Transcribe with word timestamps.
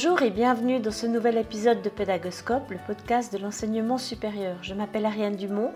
Bonjour 0.00 0.22
et 0.22 0.30
bienvenue 0.30 0.78
dans 0.78 0.92
ce 0.92 1.08
nouvel 1.08 1.36
épisode 1.38 1.82
de 1.82 1.88
Pédagoscope, 1.88 2.70
le 2.70 2.78
podcast 2.86 3.32
de 3.32 3.38
l'enseignement 3.38 3.98
supérieur. 3.98 4.56
Je 4.62 4.72
m'appelle 4.72 5.04
Ariane 5.04 5.34
Dumont 5.34 5.72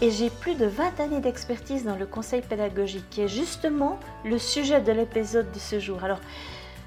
et 0.00 0.10
j'ai 0.10 0.30
plus 0.30 0.54
de 0.54 0.64
20 0.64 0.98
années 1.00 1.20
d'expertise 1.20 1.84
dans 1.84 1.94
le 1.94 2.06
conseil 2.06 2.40
pédagogique, 2.40 3.04
qui 3.10 3.20
est 3.20 3.28
justement 3.28 3.98
le 4.24 4.38
sujet 4.38 4.80
de 4.80 4.90
l'épisode 4.90 5.52
de 5.52 5.58
ce 5.58 5.80
jour. 5.80 6.02
Alors, 6.02 6.22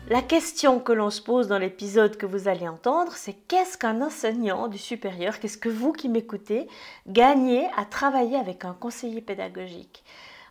la 0.09 0.23
question 0.23 0.79
que 0.79 0.91
l'on 0.91 1.11
se 1.11 1.21
pose 1.21 1.47
dans 1.47 1.59
l'épisode 1.59 2.17
que 2.17 2.25
vous 2.25 2.47
allez 2.47 2.67
entendre, 2.67 3.11
c'est 3.11 3.35
qu'est-ce 3.47 3.77
qu'un 3.77 4.01
enseignant 4.01 4.67
du 4.67 4.79
supérieur, 4.79 5.39
qu'est-ce 5.39 5.59
que 5.59 5.69
vous 5.69 5.91
qui 5.91 6.09
m'écoutez, 6.09 6.67
gagnez 7.07 7.67
à 7.77 7.85
travailler 7.85 8.37
avec 8.37 8.65
un 8.65 8.73
conseiller 8.73 9.21
pédagogique? 9.21 10.03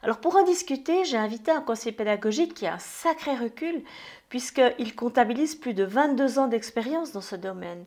Alors 0.03 0.19
pour 0.19 0.37
en 0.37 0.43
discuter, 0.45 1.05
j'ai 1.05 1.19
invité 1.19 1.51
un 1.51 1.61
conseiller 1.61 1.93
pédagogique 1.93 2.55
qui 2.55 2.67
a 2.67 2.75
un 2.75 2.79
sacré 2.79 3.37
recul 3.37 3.83
puisqu'il 4.31 4.95
comptabilise 4.95 5.55
plus 5.55 5.75
de 5.75 5.85
22 5.85 6.39
ans 6.39 6.47
d'expérience 6.47 7.13
dans 7.13 7.21
ce 7.21 7.37
domaine. 7.37 7.85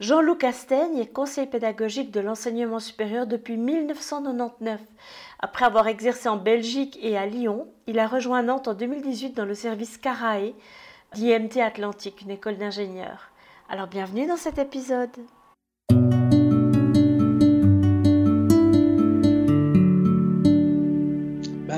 Jean-Loup 0.00 0.36
Castaigne 0.36 0.98
est 0.98 1.12
conseiller 1.12 1.46
pédagogique 1.46 2.12
de 2.12 2.20
l'enseignement 2.20 2.78
supérieur 2.78 3.26
depuis 3.26 3.56
1999. 3.56 4.80
Après 5.40 5.64
avoir 5.64 5.88
exercé 5.88 6.28
en 6.28 6.36
Belgique 6.36 6.98
et 7.02 7.16
à 7.16 7.26
Lyon, 7.26 7.66
il 7.86 7.98
a 7.98 8.06
rejoint 8.06 8.42
Nantes 8.42 8.68
en 8.68 8.74
2018 8.74 9.30
dans 9.30 9.46
le 9.46 9.54
service 9.54 9.96
Carae 9.96 10.52
d'IMT 11.14 11.60
Atlantique, 11.60 12.20
une 12.22 12.30
école 12.30 12.58
d'ingénieurs. 12.58 13.30
Alors 13.68 13.88
bienvenue 13.88 14.26
dans 14.26 14.36
cet 14.36 14.58
épisode. 14.58 15.10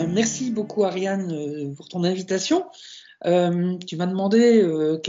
Merci 0.07 0.51
beaucoup 0.51 0.85
Ariane 0.85 1.33
euh, 1.33 1.75
pour 1.75 1.89
ton 1.89 2.05
invitation. 2.05 2.67
Euh, 3.27 3.77
tu 3.87 3.97
m'as 3.97 4.07
demandé 4.07 4.63
euh, 4.63 5.01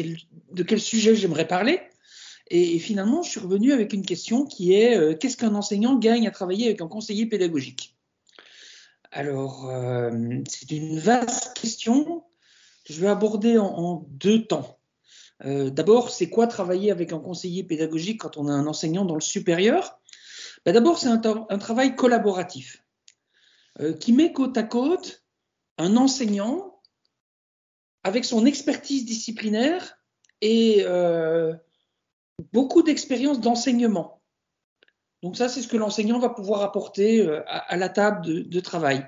de 0.52 0.64
quel 0.64 0.80
sujet 0.80 1.16
j'aimerais 1.16 1.48
parler. 1.48 1.82
Et, 2.50 2.80
finalement, 2.80 3.24
je 3.24 3.32
suis 3.32 3.40
revenu 3.40 3.72
avec 3.72 3.94
une 3.94 4.06
question 4.06 4.46
qui 4.46 4.74
est 4.74 5.18
qu'est-ce 5.20 5.38
qu'un 5.38 5.56
enseignant 5.56 5.96
gagne 5.96 6.28
à 6.28 6.32
travailler 6.32 6.66
avec 6.66 6.82
un 6.82 6.90
conseiller 6.90 7.26
pédagogique? 7.26 7.96
Alors, 9.14 9.72
c'est 10.50 10.70
une 10.70 11.00
vaste 11.00 11.54
question 11.58 12.24
que 12.84 12.92
je 12.92 13.00
vais 13.00 13.08
aborder 13.08 13.58
en, 13.58 14.06
deux 14.10 14.44
temps. 14.44 14.78
D'abord, 15.46 16.10
c'est 16.10 16.30
quoi 16.30 16.46
travailler 16.46 16.92
avec 16.92 17.14
un 17.14 17.20
conseiller 17.20 17.64
pédagogique 17.64 18.20
quand 18.20 18.36
on 18.36 18.50
a 18.50 18.52
un 18.52 18.68
enseignant 18.68 19.06
dans 19.06 19.16
le 19.16 19.22
supérieur? 19.22 20.02
Ben, 20.66 20.74
D'abord, 20.74 20.98
c'est 21.00 21.08
un, 21.08 21.58
travail 21.58 21.96
collaboratif. 21.96 22.81
Euh, 23.80 23.94
qui 23.94 24.12
met 24.12 24.34
côte 24.34 24.58
à 24.58 24.64
côte 24.64 25.24
un 25.78 25.96
enseignant 25.96 26.82
avec 28.04 28.26
son 28.26 28.46
expertise 28.46 29.06
disciplinaire 29.06 29.98
et 30.42 30.84
euh, 30.86 31.54
beaucoup 32.52 32.84
d'expérience 32.84 33.40
d'enseignement. 33.40 34.22
Donc 35.24 35.38
ça, 35.38 35.48
c'est 35.48 35.62
ce 35.62 35.68
que 35.68 35.78
l'enseignant 35.78 36.20
va 36.20 36.30
pouvoir 36.30 36.64
apporter 36.64 37.26
euh, 37.26 37.42
à, 37.48 37.78
la 37.78 37.88
table 37.88 38.50
de, 38.50 38.60
travail. 38.60 39.06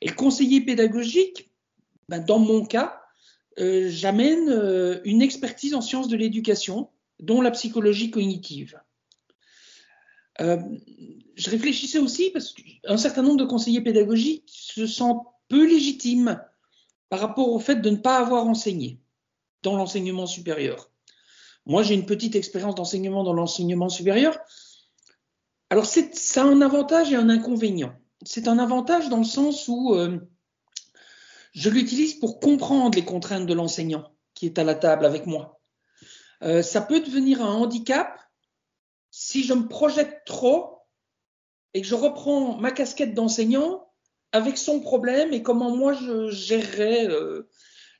Et 0.00 0.08
le 0.08 0.14
conseiller 0.14 0.62
pédagogique, 0.62 1.52
ben, 2.08 2.18
dans 2.18 2.38
mon 2.40 2.64
cas, 2.64 2.98
j'amène 3.58 5.00
une 5.04 5.20
expertise 5.20 5.74
en 5.74 5.82
sciences 5.82 6.08
de 6.08 6.16
l'éducation, 6.16 6.90
dont 7.20 7.42
la 7.42 7.50
psychologie 7.50 8.10
cognitive. 8.10 8.80
Euh, 10.40 10.58
je 11.36 11.50
réfléchissais 11.50 11.98
aussi 11.98 12.30
parce 12.30 12.52
qu'un 12.52 12.96
certain 12.96 13.22
nombre 13.22 13.36
de 13.36 13.44
conseillers 13.44 13.80
pédagogiques 13.80 14.50
se 14.52 14.86
sentent 14.86 15.26
peu 15.48 15.66
légitimes 15.66 16.40
par 17.08 17.20
rapport 17.20 17.50
au 17.50 17.58
fait 17.58 17.76
de 17.76 17.90
ne 17.90 17.96
pas 17.96 18.16
avoir 18.16 18.46
enseigné 18.46 18.98
dans 19.62 19.76
l'enseignement 19.76 20.26
supérieur. 20.26 20.90
Moi, 21.66 21.82
j'ai 21.82 21.94
une 21.94 22.06
petite 22.06 22.34
expérience 22.34 22.74
d'enseignement 22.74 23.22
dans 23.22 23.34
l'enseignement 23.34 23.88
supérieur. 23.88 24.38
Alors, 25.70 25.86
ça 25.86 26.02
a 26.36 26.44
un 26.44 26.60
avantage 26.60 27.12
et 27.12 27.16
un 27.16 27.28
inconvénient. 27.28 27.94
C'est 28.24 28.48
un 28.48 28.58
avantage 28.58 29.08
dans 29.08 29.18
le 29.18 29.24
sens 29.24 29.68
où 29.68 29.94
euh, 29.94 30.18
je 31.52 31.70
l'utilise 31.70 32.14
pour 32.14 32.40
comprendre 32.40 32.96
les 32.96 33.04
contraintes 33.04 33.46
de 33.46 33.54
l'enseignant 33.54 34.12
qui 34.34 34.46
est 34.46 34.58
à 34.58 34.64
la 34.64 34.74
table 34.74 35.04
avec 35.04 35.26
moi. 35.26 35.60
Euh, 36.42 36.62
ça 36.62 36.80
peut 36.80 37.00
devenir 37.00 37.42
un 37.42 37.54
handicap 37.54 38.18
si 39.12 39.44
je 39.44 39.52
me 39.52 39.68
projette 39.68 40.24
trop 40.24 40.78
et 41.74 41.82
que 41.82 41.86
je 41.86 41.94
reprends 41.94 42.56
ma 42.56 42.72
casquette 42.72 43.14
d'enseignant 43.14 43.86
avec 44.32 44.56
son 44.56 44.80
problème 44.80 45.32
et 45.34 45.42
comment 45.42 45.76
moi 45.76 45.92
je 45.92 46.30
gérerais 46.30 47.06
euh, 47.08 47.48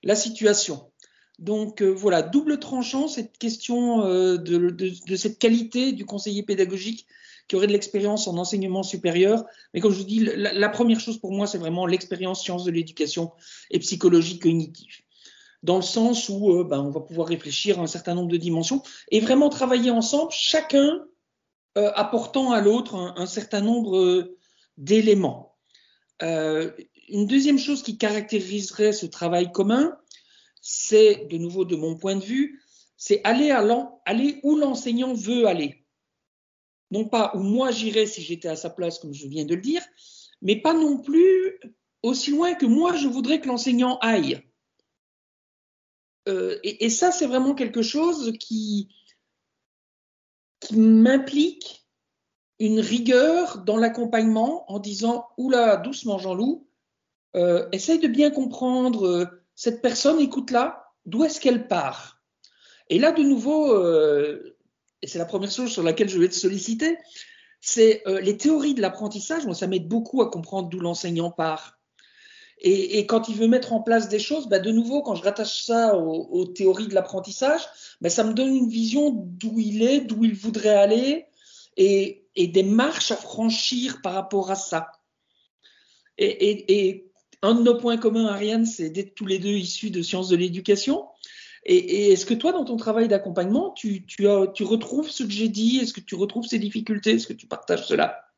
la 0.03 0.17
situation. 0.17 0.91
Donc 1.39 1.83
euh, 1.83 1.91
voilà, 1.91 2.23
double 2.23 2.59
tranchant 2.59 3.09
cette 3.09 3.37
question 3.37 4.07
euh, 4.07 4.39
de, 4.39 5.17
cette 5.17 5.39
qualité 5.39 5.93
du 5.93 6.07
conseiller 6.07 6.43
pédagogique 6.43 7.07
qui 7.47 7.57
aurait 7.57 7.67
de 7.67 7.73
l'expérience 7.73 8.27
en 8.27 8.39
enseignement 8.39 8.83
supérieur. 8.83 9.45
Mais 9.75 9.81
comme 9.81 9.93
je 9.93 9.99
vous 9.99 10.05
dis, 10.05 10.21
la, 10.21 10.69
première 10.71 11.01
chose 11.01 11.19
pour 11.19 11.33
moi, 11.33 11.47
c'est 11.47 11.59
vraiment 11.59 11.85
l'expérience 11.87 12.43
sciences 12.43 12.65
de 12.65 12.71
l'éducation 12.71 13.33
et 13.71 13.79
psychologie 13.81 14.39
cognitive. 14.39 15.02
Dans 15.63 15.77
le 15.77 15.83
sens 15.83 16.29
où 16.29 16.65
ben, 16.65 16.81
on 16.81 16.91
va 16.91 17.01
pouvoir 17.01 17.29
réfléchir 17.29 17.79
à 17.79 17.83
un 17.83 17.87
certain 17.87 18.15
nombre 18.15 18.31
de 18.31 18.37
dimensions 18.37 18.83
et 19.11 19.21
vraiment 19.21 19.49
travailler 19.49 19.91
ensemble, 19.91 20.33
chacun 20.33 21.05
euh, 21.79 21.91
apportant 21.95 22.53
à 22.53 22.61
l'autre 22.61 22.97
un, 22.97 23.25
certain 23.25 23.63
nombre 23.63 23.97
euh, 23.97 24.37
d'éléments. 24.77 25.57
Euh, 26.23 26.71
une 27.09 27.27
deuxième 27.27 27.59
chose 27.59 27.83
qui 27.83 27.97
caractériserait 27.97 28.93
ce 28.93 29.07
travail 29.07 29.51
commun, 29.53 29.97
c'est, 30.61 31.27
de 31.31 31.39
nouveau 31.39 31.65
de 31.65 31.75
mon 31.75 31.97
point 31.97 32.17
de 32.17 32.25
vue, 32.25 32.61
c'est 32.99 33.23
aller, 33.25 33.51
aller 34.05 34.39
où 34.43 34.57
l'enseignant 34.57 35.15
veut 35.15 35.47
aller. 35.47 35.87
Non 36.91 37.09
pas 37.09 37.33
où 37.35 37.39
moi 37.39 37.71
j'irais 37.71 38.05
si 38.05 38.21
j'étais 38.21 38.49
à 38.49 38.57
sa 38.57 38.69
place, 38.69 38.99
comme 38.99 39.15
je 39.15 39.27
viens 39.27 39.47
de 39.47 39.55
le 39.55 39.63
dire, 39.63 39.83
mais 40.43 40.61
pas 40.61 40.75
non 40.75 40.99
plus 40.99 41.59
aussi 42.03 42.33
loin 42.33 42.53
que 42.53 42.67
moi 42.67 42.97
je 42.97 43.09
voudrais 43.09 43.41
que 43.41 43.49
l'enseignant 43.49 43.97
aille. 44.01 44.43
Et, 46.27 46.91
ça, 46.91 47.11
c'est 47.11 47.27
vraiment 47.27 47.55
quelque 47.55 47.83
chose 47.83 48.33
qui, 48.39 48.89
m'implique 50.71 51.87
une 52.59 52.81
rigueur 52.81 53.59
dans 53.59 53.77
l'accompagnement 53.77 54.71
en 54.71 54.79
disant 54.79 55.27
oula 55.37 55.77
doucement 55.79 56.19
Jean-Loup, 56.19 56.69
euh, 57.35 57.69
essaye 57.73 57.99
de 57.99 58.09
bien 58.09 58.31
comprendre 58.31 59.07
euh, 59.07 59.27
cette 59.57 59.83
personne, 59.83 60.21
écoute-la, 60.21 60.85
d'où 61.07 61.25
est-ce 61.25 61.41
qu'elle 61.41 61.67
part? 61.67 62.23
Et 62.89 62.99
là 62.99 63.11
de 63.11 63.23
nouveau, 63.23 63.73
euh, 63.73 64.57
et 65.01 65.07
c'est 65.07 65.19
la 65.19 65.25
première 65.25 65.51
chose 65.51 65.73
sur 65.73 65.83
laquelle 65.83 66.09
je 66.09 66.19
vais 66.19 66.29
te 66.29 66.35
solliciter, 66.35 66.99
c'est 67.61 68.03
les 68.07 68.37
théories 68.37 68.75
de 68.75 68.81
l'apprentissage. 68.81 69.47
Moi, 69.47 69.55
ça 69.55 69.69
m'aide 69.69 69.87
beaucoup 69.87 70.21
à 70.21 70.31
comprendre 70.31 70.69
d'où 70.69 70.81
l'enseignant 70.81 71.31
part. 71.31 71.79
Et, 72.65 73.07
quand 73.07 73.29
il 73.29 73.35
veut 73.35 73.49
mettre 73.49 73.73
en 73.73 73.81
place 73.81 74.09
des 74.09 74.21
choses, 74.21 74.49
bah, 74.49 74.61
de 74.61 74.71
nouveau, 74.71 75.03
quand 75.03 75.17
je 75.17 75.23
rattache 75.23 75.65
ça 75.65 75.97
aux, 75.97 76.47
théories 76.47 76.87
de 76.87 76.95
l'apprentissage, 76.95 77.63
bah, 78.01 78.09
ça 78.09 78.23
me 78.23 78.35
donne 78.35 78.55
une 78.55 78.69
vision 78.69 79.11
d'où 79.11 79.59
il 79.59 79.83
est, 79.83 80.01
d'où 80.01 80.25
il 80.25 80.35
voudrait 80.35 80.77
aller, 80.77 81.27
et, 81.77 82.25
des 82.37 82.63
marches 82.63 83.11
à 83.11 83.17
franchir 83.17 84.01
par 84.01 84.15
rapport 84.15 84.51
à 84.51 84.55
ça. 84.55 84.93
Et, 86.19 87.09
un 87.45 87.57
de 87.57 87.63
nos 87.63 87.77
points 87.77 87.97
communs, 87.97 88.27
Ariane, 88.27 88.65
c'est 88.65 88.91
d'être 88.91 89.17
tous 89.17 89.27
les 89.27 89.41
deux 89.41 89.51
issus 89.51 89.91
de 89.91 90.01
sciences 90.01 90.29
de 90.29 90.37
l'éducation. 90.37 91.07
Et, 91.65 92.13
est-ce 92.13 92.27
que 92.27 92.35
toi, 92.35 92.53
dans 92.53 92.65
ton 92.65 92.77
travail 92.77 93.09
d'accompagnement, 93.09 93.73
tu, 93.73 94.05
retrouves 94.61 95.11
ce 95.11 95.25
que 95.25 95.31
j'ai 95.31 95.49
dit? 95.49 95.79
Est-ce 95.79 95.93
que 95.93 96.01
tu 96.01 96.15
retrouves 96.15 96.47
ces 96.47 96.61
difficultés? 96.61 97.13
Est-ce 97.13 97.27
que 97.27 97.33
tu 97.33 97.49
partages 97.49 97.87
cela? 97.87 98.32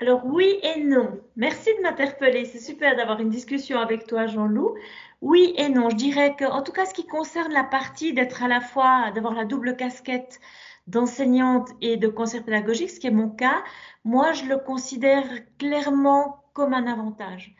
Alors 0.00 0.24
oui 0.24 0.60
et 0.62 0.84
non. 0.84 1.20
Merci 1.36 1.70
de 1.76 1.82
m'interpeller. 1.82 2.44
C'est 2.44 2.60
super 2.60 2.96
d'avoir 2.96 3.20
une 3.20 3.30
discussion 3.30 3.80
avec 3.80 4.06
toi, 4.06 4.26
Jean-Loup. 4.26 4.74
Oui 5.20 5.54
et 5.56 5.68
non. 5.68 5.90
Je 5.90 5.96
dirais 5.96 6.36
que, 6.36 6.44
en 6.44 6.62
tout 6.62 6.72
cas, 6.72 6.86
ce 6.86 6.94
qui 6.94 7.06
concerne 7.06 7.52
la 7.52 7.64
partie 7.64 8.12
d'être 8.12 8.42
à 8.44 8.48
la 8.48 8.60
fois, 8.60 9.10
d'avoir 9.14 9.34
la 9.34 9.44
double 9.44 9.76
casquette 9.76 10.40
d'enseignante 10.86 11.70
et 11.80 11.96
de 11.96 12.08
conseil 12.08 12.40
pédagogique, 12.42 12.90
ce 12.90 13.00
qui 13.00 13.08
est 13.08 13.10
mon 13.10 13.28
cas, 13.28 13.64
moi, 14.04 14.32
je 14.32 14.44
le 14.44 14.58
considère 14.58 15.24
clairement 15.58 16.44
comme 16.52 16.74
un 16.74 16.86
avantage. 16.86 17.54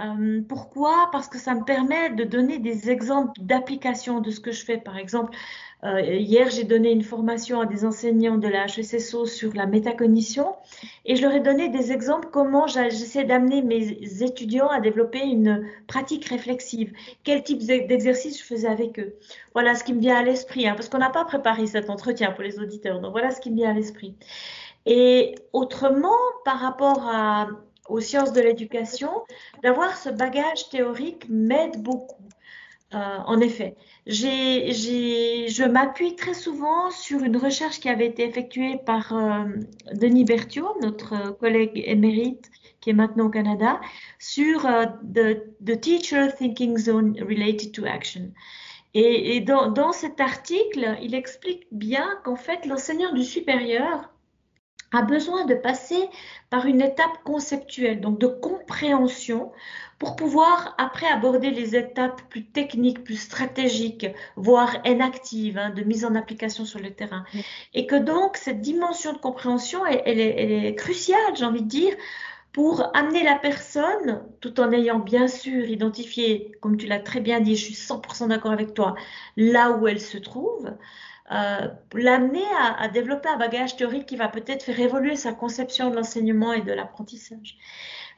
Euh, 0.00 0.42
pourquoi? 0.48 1.08
Parce 1.12 1.28
que 1.28 1.38
ça 1.38 1.54
me 1.54 1.64
permet 1.64 2.10
de 2.10 2.24
donner 2.24 2.58
des 2.58 2.90
exemples 2.90 3.40
d'application 3.40 4.20
de 4.20 4.30
ce 4.30 4.40
que 4.40 4.50
je 4.50 4.64
fais. 4.64 4.76
Par 4.76 4.98
exemple, 4.98 5.36
euh, 5.84 6.00
hier, 6.00 6.50
j'ai 6.50 6.64
donné 6.64 6.90
une 6.90 7.02
formation 7.02 7.60
à 7.60 7.66
des 7.66 7.84
enseignants 7.84 8.38
de 8.38 8.48
la 8.48 8.64
HESSO 8.64 9.26
sur 9.26 9.54
la 9.54 9.66
métacognition 9.66 10.56
et 11.04 11.14
je 11.14 11.22
leur 11.22 11.32
ai 11.32 11.40
donné 11.40 11.68
des 11.68 11.92
exemples 11.92 12.28
comment 12.32 12.66
j'essaie 12.66 13.24
d'amener 13.24 13.62
mes 13.62 14.22
étudiants 14.22 14.68
à 14.68 14.80
développer 14.80 15.20
une 15.20 15.68
pratique 15.86 16.24
réflexive. 16.24 16.92
Quel 17.22 17.44
type 17.44 17.64
d'exercice 17.64 18.40
je 18.40 18.44
faisais 18.44 18.68
avec 18.68 18.98
eux? 18.98 19.14
Voilà 19.52 19.76
ce 19.76 19.84
qui 19.84 19.92
me 19.94 20.00
vient 20.00 20.16
à 20.16 20.22
l'esprit, 20.22 20.66
hein, 20.66 20.74
parce 20.74 20.88
qu'on 20.88 20.98
n'a 20.98 21.10
pas 21.10 21.24
préparé 21.24 21.66
cet 21.66 21.88
entretien 21.88 22.32
pour 22.32 22.42
les 22.42 22.58
auditeurs. 22.58 23.00
Donc 23.00 23.12
voilà 23.12 23.30
ce 23.30 23.40
qui 23.40 23.50
me 23.50 23.56
vient 23.56 23.70
à 23.70 23.74
l'esprit. 23.74 24.16
Et 24.86 25.34
autrement, 25.52 26.16
par 26.44 26.58
rapport 26.58 27.06
à, 27.08 27.48
aux 27.88 28.00
sciences 28.00 28.32
de 28.32 28.40
l'éducation, 28.40 29.10
d'avoir 29.62 29.96
ce 29.96 30.08
bagage 30.08 30.68
théorique 30.70 31.26
m'aide 31.28 31.82
beaucoup. 31.82 32.22
en 32.92 33.40
effet. 33.40 33.74
je 34.06 35.68
m'appuie 35.68 36.14
très 36.14 36.34
souvent 36.34 36.90
sur 36.90 37.20
une 37.24 37.36
recherche 37.36 37.80
qui 37.80 37.88
avait 37.88 38.06
été 38.06 38.24
effectuée 38.24 38.78
par 38.86 39.12
Denis 39.92 40.24
Berthiaud, 40.24 40.76
notre 40.80 41.36
collègue 41.38 41.82
émérite 41.86 42.50
qui 42.84 42.90
est 42.90 42.92
maintenant 42.92 43.26
au 43.26 43.30
Canada, 43.30 43.80
sur 44.18 44.68
the, 45.14 45.80
Teacher 45.80 46.28
Thinking 46.36 46.76
Zone 46.76 47.16
Related 47.18 47.72
to 47.72 47.86
Action. 47.86 48.30
Et, 48.92 49.40
dans, 49.40 49.92
cet 49.92 50.20
article, 50.20 50.96
il 51.02 51.14
explique 51.14 51.66
bien 51.72 52.06
qu'en 52.24 52.36
fait, 52.36 52.64
l'enseignant 52.66 53.12
du 53.12 53.24
supérieur 53.24 54.13
a 54.94 55.02
besoin 55.02 55.44
de 55.44 55.54
passer 55.54 56.08
par 56.50 56.66
une 56.66 56.80
étape 56.80 57.22
conceptuelle, 57.24 58.00
donc 58.00 58.18
de 58.18 58.26
compréhension, 58.26 59.52
pour 59.98 60.16
pouvoir 60.16 60.74
après 60.78 61.06
aborder 61.06 61.50
les 61.50 61.76
étapes 61.76 62.22
plus 62.28 62.44
techniques, 62.44 63.04
plus 63.04 63.16
stratégiques, 63.16 64.06
voire 64.36 64.76
inactives, 64.84 65.58
hein, 65.58 65.70
de 65.70 65.82
mise 65.82 66.04
en 66.04 66.14
application 66.14 66.64
sur 66.64 66.80
le 66.80 66.90
terrain. 66.90 67.24
Et 67.74 67.86
que 67.86 67.96
donc 67.96 68.36
cette 68.36 68.60
dimension 68.60 69.12
de 69.12 69.18
compréhension, 69.18 69.84
elle 69.86 70.20
est 70.20 70.74
cruciale, 70.74 71.34
j'ai 71.34 71.44
envie 71.44 71.62
de 71.62 71.68
dire, 71.68 71.94
pour 72.52 72.96
amener 72.96 73.24
la 73.24 73.36
personne, 73.36 74.22
tout 74.40 74.60
en 74.60 74.70
ayant 74.70 75.00
bien 75.00 75.26
sûr 75.26 75.64
identifié, 75.68 76.52
comme 76.60 76.76
tu 76.76 76.86
l'as 76.86 77.00
très 77.00 77.20
bien 77.20 77.40
dit, 77.40 77.56
je 77.56 77.64
suis 77.64 77.74
100% 77.74 78.28
d'accord 78.28 78.52
avec 78.52 78.74
toi, 78.74 78.94
là 79.36 79.72
où 79.72 79.88
elle 79.88 80.00
se 80.00 80.18
trouve, 80.18 80.70
euh, 81.32 81.68
l'amener 81.94 82.44
à, 82.58 82.88
développer 82.88 83.28
un 83.28 83.38
bagage 83.38 83.76
théorique 83.76 84.06
qui 84.06 84.16
va 84.16 84.28
peut-être 84.28 84.62
faire 84.62 84.78
évoluer 84.78 85.16
sa 85.16 85.32
conception 85.32 85.90
de 85.90 85.96
l'enseignement 85.96 86.52
et 86.52 86.60
de 86.60 86.72
l'apprentissage. 86.72 87.56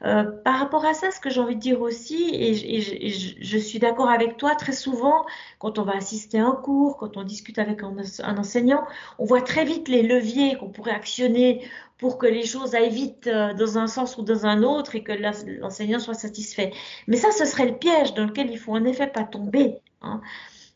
Euh, 0.04 0.24
par 0.24 0.58
rapport 0.58 0.84
à 0.84 0.92
ça, 0.92 1.10
ce 1.10 1.20
que 1.20 1.30
j'ai 1.30 1.40
envie 1.40 1.54
de 1.54 1.60
dire 1.60 1.80
aussi, 1.80 2.30
et, 2.34 2.80
je, 2.80 3.58
suis 3.58 3.78
d'accord 3.78 4.10
avec 4.10 4.36
toi, 4.36 4.54
très 4.54 4.72
souvent, 4.72 5.24
quand 5.58 5.78
on 5.78 5.84
va 5.84 5.94
assister 5.96 6.38
à 6.38 6.46
un 6.46 6.52
cours, 6.52 6.96
quand 6.96 7.16
on 7.16 7.22
discute 7.22 7.58
avec 7.58 7.82
un, 7.82 7.96
enseignant, 8.36 8.84
on 9.18 9.24
voit 9.24 9.40
très 9.40 9.64
vite 9.64 9.88
les 9.88 10.02
leviers 10.02 10.56
qu'on 10.56 10.68
pourrait 10.68 10.92
actionner 10.92 11.66
pour 11.98 12.18
que 12.18 12.26
les 12.26 12.44
choses 12.44 12.74
aillent 12.74 12.90
vite 12.90 13.26
euh, 13.26 13.54
dans 13.54 13.78
un 13.78 13.86
sens 13.86 14.18
ou 14.18 14.22
dans 14.22 14.44
un 14.44 14.62
autre 14.62 14.96
et 14.96 15.02
que 15.02 15.12
l'enseignant 15.60 15.98
soit 15.98 16.14
satisfait. 16.14 16.72
Mais 17.06 17.16
ça, 17.16 17.30
ce 17.30 17.46
serait 17.46 17.66
le 17.66 17.78
piège 17.78 18.14
dans 18.14 18.24
lequel 18.26 18.50
il 18.50 18.58
faut 18.58 18.72
en 18.72 18.84
effet 18.84 19.06
pas 19.06 19.24
tomber. 19.24 19.78
Hein. 20.02 20.20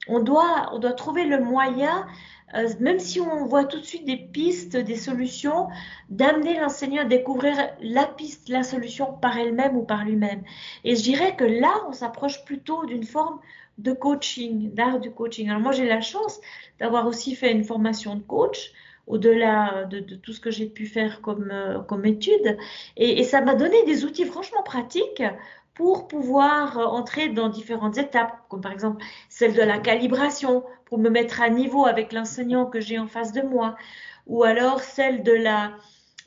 On, 0.08 0.20
doit, 0.20 0.70
on 0.72 0.78
doit 0.78 0.92
trouver 0.92 1.24
le 1.24 1.40
moyen 1.40 2.06
euh, 2.54 2.68
même 2.80 2.98
si 2.98 3.20
on 3.20 3.44
voit 3.44 3.64
tout 3.64 3.78
de 3.78 3.84
suite 3.84 4.04
des 4.04 4.16
pistes, 4.16 4.76
des 4.76 4.96
solutions, 4.96 5.68
d'amener 6.08 6.58
l'enseignant 6.58 7.02
à 7.02 7.04
découvrir 7.04 7.54
la 7.80 8.06
piste, 8.06 8.48
la 8.48 8.62
solution 8.62 9.12
par 9.12 9.38
elle-même 9.38 9.76
ou 9.76 9.82
par 9.82 10.04
lui-même. 10.04 10.42
Et 10.84 10.96
je 10.96 11.02
dirais 11.02 11.36
que 11.36 11.44
là, 11.44 11.72
on 11.88 11.92
s'approche 11.92 12.44
plutôt 12.44 12.84
d'une 12.86 13.04
forme 13.04 13.38
de 13.78 13.92
coaching, 13.92 14.74
d'art 14.74 15.00
du 15.00 15.10
coaching. 15.12 15.48
Alors 15.48 15.62
moi, 15.62 15.72
j'ai 15.72 15.86
la 15.86 16.00
chance 16.00 16.40
d'avoir 16.80 17.06
aussi 17.06 17.34
fait 17.34 17.52
une 17.52 17.64
formation 17.64 18.16
de 18.16 18.22
coach 18.22 18.72
au-delà 19.06 19.86
de, 19.86 20.00
tout 20.00 20.32
ce 20.32 20.40
que 20.40 20.50
j'ai 20.50 20.66
pu 20.66 20.86
faire 20.86 21.20
comme, 21.20 21.50
euh, 21.50 21.80
comme 21.80 22.04
étude. 22.04 22.58
Et, 22.96 23.20
et 23.20 23.24
ça 23.24 23.40
m'a 23.40 23.54
donné 23.54 23.84
des 23.84 24.04
outils 24.04 24.24
franchement 24.24 24.62
pratiques 24.62 25.22
pour 25.74 26.08
pouvoir 26.08 26.78
euh, 26.78 26.84
entrer 26.84 27.28
dans 27.28 27.48
différentes 27.48 27.98
étapes, 27.98 28.36
comme 28.48 28.60
par 28.60 28.72
exemple 28.72 29.04
celle 29.28 29.54
de 29.54 29.62
la 29.62 29.78
calibration, 29.78 30.64
pour 30.84 30.98
me 30.98 31.08
mettre 31.08 31.40
à 31.40 31.48
niveau 31.48 31.86
avec 31.86 32.12
l'enseignant 32.12 32.66
que 32.66 32.80
j'ai 32.80 32.98
en 32.98 33.06
face 33.06 33.32
de 33.32 33.42
moi, 33.42 33.76
ou 34.26 34.42
alors 34.42 34.80
celle 34.80 35.22
de 35.22 35.32
la 35.32 35.72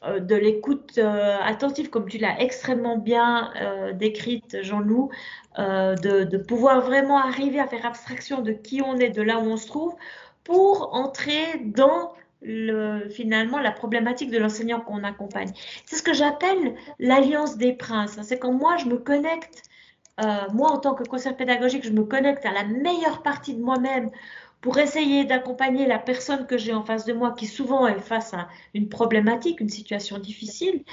euh, 0.05 0.19
de 0.19 0.35
l'écoute 0.35 0.97
euh, 0.97 1.37
attentive, 1.41 1.89
comme 1.89 2.09
tu 2.09 2.17
l'as 2.17 2.39
extrêmement 2.41 2.97
bien 2.97 3.51
décrite, 3.93 4.57
Jean-Loup, 4.61 5.09
de, 5.57 6.23
de, 6.23 6.37
pouvoir 6.37 6.81
vraiment 6.81 7.19
arriver 7.19 7.59
à 7.59 7.67
faire 7.67 7.85
abstraction 7.85 8.41
de 8.41 8.51
qui 8.53 8.81
on 8.81 8.97
est, 8.97 9.09
de 9.09 9.21
là 9.21 9.39
où 9.39 9.43
on 9.43 9.57
se 9.57 9.67
trouve, 9.67 9.95
pour 10.43 10.93
entrer 10.93 11.59
dans 11.63 12.13
le, 12.43 13.09
finalement 13.09 13.59
la 13.59 13.71
problématique 13.71 14.31
de 14.31 14.37
l'enseignant 14.37 14.81
qu'on 14.81 15.03
accompagne. 15.03 15.51
C'est 15.85 15.95
ce 15.95 16.03
que 16.03 16.13
j'appelle 16.13 16.75
l'alliance 16.99 17.57
des 17.57 17.73
princes. 17.73 18.19
C'est 18.23 18.39
quand 18.39 18.53
moi 18.53 18.77
je 18.77 18.85
me 18.85 18.97
connecte, 18.97 19.63
euh, 20.23 20.47
moi 20.53 20.71
en 20.71 20.79
tant 20.79 20.93
que 20.93 21.03
conseiller 21.03 21.35
pédagogique, 21.35 21.83
je 21.83 21.91
me 21.91 22.03
connecte 22.03 22.45
à 22.45 22.51
la 22.51 22.63
meilleure 22.65 23.23
partie 23.23 23.53
de 23.53 23.61
moi-même 23.61 24.11
pour 24.61 24.77
essayer 24.77 25.25
d'accompagner 25.25 25.85
la 25.85 25.99
personne 25.99 26.47
que 26.47 26.57
j'ai 26.57 26.73
en 26.73 26.83
face 26.83 27.05
de 27.05 27.13
moi 27.13 27.33
qui 27.37 27.47
souvent 27.47 27.85
est 27.85 27.99
face 27.99 28.33
à 28.33 28.47
une 28.73 28.87
problématique, 28.87 29.59
une 29.59 29.69
situation 29.69 30.19
difficile. 30.19 30.83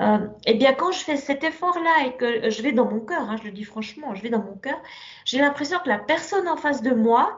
Euh, 0.00 0.18
eh 0.46 0.54
bien, 0.54 0.72
quand 0.72 0.92
je 0.92 1.00
fais 1.00 1.16
cet 1.16 1.42
effort-là 1.42 2.06
et 2.06 2.16
que 2.16 2.50
je 2.50 2.62
vais 2.62 2.70
dans 2.70 2.88
mon 2.88 3.00
cœur, 3.00 3.28
hein, 3.28 3.36
je 3.36 3.44
le 3.44 3.50
dis 3.50 3.64
franchement, 3.64 4.14
je 4.14 4.22
vais 4.22 4.28
dans 4.30 4.42
mon 4.42 4.54
cœur, 4.54 4.80
j'ai 5.24 5.38
l'impression 5.38 5.78
que 5.80 5.88
la 5.88 5.98
personne 5.98 6.46
en 6.46 6.56
face 6.56 6.82
de 6.82 6.92
moi, 6.92 7.36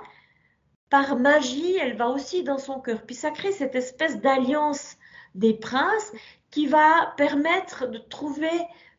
par 0.90 1.16
magie, 1.16 1.76
elle 1.76 1.96
va 1.96 2.08
aussi 2.08 2.42
dans 2.42 2.58
son 2.58 2.80
cœur. 2.80 3.02
Puis 3.06 3.14
ça 3.14 3.30
crée 3.30 3.52
cette 3.52 3.74
espèce 3.74 4.20
d'alliance 4.20 4.96
des 5.34 5.54
princes 5.54 6.12
qui 6.50 6.66
va 6.66 7.14
permettre 7.16 7.88
de 7.88 7.98
trouver 7.98 8.50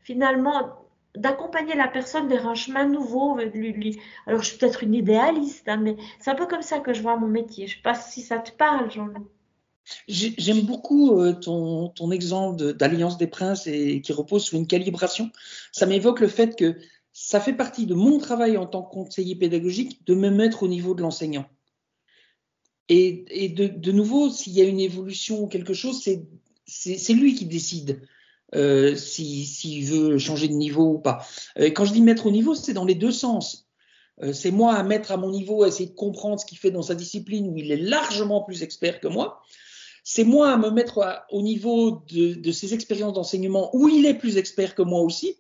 finalement 0.02 0.78
d'accompagner 1.16 1.76
la 1.76 1.90
personne 1.90 2.30
vers 2.30 2.48
un 2.48 2.56
chemin 2.56 2.86
nouveau. 2.88 3.38
Alors, 4.26 4.42
je 4.42 4.48
suis 4.48 4.58
peut-être 4.58 4.84
une 4.84 4.94
idéaliste, 4.94 5.68
hein, 5.68 5.76
mais 5.76 5.98
c'est 6.20 6.32
un 6.32 6.36
peu 6.36 6.48
comme 6.48 6.62
ça 6.62 6.80
que 6.80 6.94
je 6.94 7.02
vois 7.02 7.18
mon 7.18 7.28
métier. 7.28 7.68
Je 7.68 7.74
ne 7.74 7.76
sais 7.78 7.84
pas 7.84 7.96
si 7.96 8.22
ça 8.22 8.40
te 8.40 8.52
parle, 8.52 8.90
Jean-Loup. 8.90 9.28
J'aime 10.08 10.62
beaucoup 10.62 11.20
euh, 11.20 11.34
ton, 11.34 11.90
ton, 11.90 12.12
exemple 12.12 12.74
d'alliance 12.74 13.18
des 13.18 13.28
princes 13.28 13.68
et 13.68 14.00
qui 14.00 14.14
repose 14.14 14.44
sur 14.44 14.58
une 14.58 14.68
calibration. 14.68 15.30
Ça 15.74 15.86
m'évoque 15.86 16.22
le 16.22 16.30
fait 16.30 16.56
que 16.56 16.78
ça 17.12 17.42
fait 17.42 17.52
partie 17.52 17.88
de 17.88 17.96
mon 17.96 18.20
travail 18.20 18.56
en 18.56 18.68
tant 18.68 18.84
que 18.84 18.94
conseiller 18.94 19.36
pédagogique 19.36 20.06
de 20.06 20.14
me 20.14 20.30
mettre 20.30 20.64
au 20.64 20.70
niveau 20.70 20.94
de 20.94 21.02
l'enseignant. 21.02 21.46
Et, 22.94 23.48
de, 23.48 23.92
nouveau, 23.94 24.30
s'il 24.30 24.52
y 24.52 24.60
a 24.60 24.66
une 24.66 24.82
évolution 24.82 25.44
ou 25.44 25.48
quelque 25.48 25.74
chose, 25.74 26.04
c'est 26.66 27.14
lui 27.14 27.36
qui 27.36 27.46
décide 27.46 28.02
euh, 28.54 28.98
s'il 28.98 29.86
veut 29.86 30.18
changer 30.18 30.50
de 30.50 30.54
niveau 30.54 30.96
ou 30.96 31.00
pas. 31.00 31.26
Euh, 31.58 31.70
quand 31.70 31.86
je 31.86 31.94
dis 31.94 32.02
mettre 32.02 32.26
au 32.26 32.32
niveau, 32.32 32.54
c'est 32.54 32.74
dans 32.74 32.84
les 32.84 32.96
deux 32.96 33.14
sens. 33.14 33.70
Euh, 34.22 34.34
c'est 34.34 34.52
moi 34.52 34.74
à 34.74 34.84
mettre 34.84 35.14
à 35.14 35.18
mon 35.18 35.32
niveau, 35.32 35.64
à 35.64 35.70
essayer 35.70 35.88
de 35.88 35.96
comprendre 35.96 36.38
ce 36.38 36.46
qu'il 36.46 36.58
fait 36.58 36.70
dans 36.70 36.82
sa 36.82 36.94
discipline 36.94 37.48
où 37.48 37.56
il 37.56 37.72
est 37.72 37.78
largement 37.78 38.42
plus 38.42 38.62
expert 38.62 39.00
que 39.00 39.08
moi. 39.08 39.42
C'est 40.04 40.26
moi 40.26 40.52
à 40.52 40.58
me 40.58 40.70
mettre 40.70 41.24
au 41.30 41.42
niveau 41.42 42.04
de, 42.10 42.52
ses 42.52 42.74
expériences 42.74 43.14
d'enseignement 43.14 43.74
où 43.74 43.88
il 43.88 44.06
est 44.06 44.16
plus 44.16 44.36
expert 44.36 44.76
que 44.76 44.82
moi 44.82 45.00
aussi. 45.00 45.38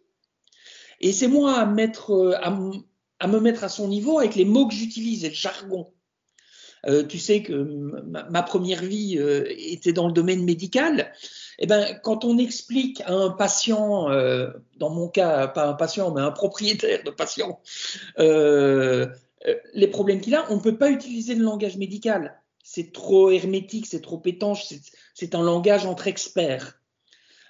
Et 1.02 1.12
c'est 1.12 1.28
moi 1.28 1.56
à, 1.56 1.64
à 1.64 3.28
me 3.28 3.40
mettre 3.42 3.64
à 3.66 3.70
son 3.70 3.90
niveau 3.90 4.20
avec 4.20 4.36
les 4.36 4.46
mots 4.46 4.70
que 4.70 4.74
j'utilise 4.74 5.26
et 5.26 5.30
le 5.30 5.36
jargon. 5.36 5.92
Euh, 6.88 7.04
tu 7.06 7.20
sais 7.20 7.44
que 7.44 7.54
ma, 7.54 8.44
première 8.44 8.82
vie 8.82 9.18
euh, 9.18 9.46
était 9.50 9.94
dans 9.94 10.08
le 10.08 10.14
domaine 10.14 10.44
médical. 10.44 11.14
Eh 11.60 11.68
ben, 11.68 12.00
quand 12.04 12.26
on 12.26 12.38
explique 12.38 13.02
à 13.02 13.14
un 13.14 13.30
patient, 13.30 14.10
euh, 14.10 14.50
dans 14.78 14.90
mon 14.90 15.08
cas, 15.08 15.48
pas 15.48 15.68
un 15.68 15.74
patient, 15.74 16.12
mais 16.12 16.22
un 16.22 16.32
propriétaire 16.32 17.04
de 17.04 17.12
patient, 17.12 17.60
les 19.74 19.88
problèmes 19.88 20.22
qu'il 20.22 20.36
a, 20.36 20.46
on 20.52 20.56
ne 20.56 20.62
peut 20.62 20.78
pas 20.78 20.90
utiliser 20.90 21.36
le 21.36 21.44
langage 21.44 21.78
médical. 21.78 22.40
C'est 22.64 22.94
trop 22.94 23.32
hermétique, 23.32 23.86
c'est 23.88 24.02
trop 24.02 24.22
étanche, 24.26 24.66
c'est 25.14 25.36
un 25.36 25.42
langage 25.42 25.86
entre 25.86 26.08
experts. 26.08 26.78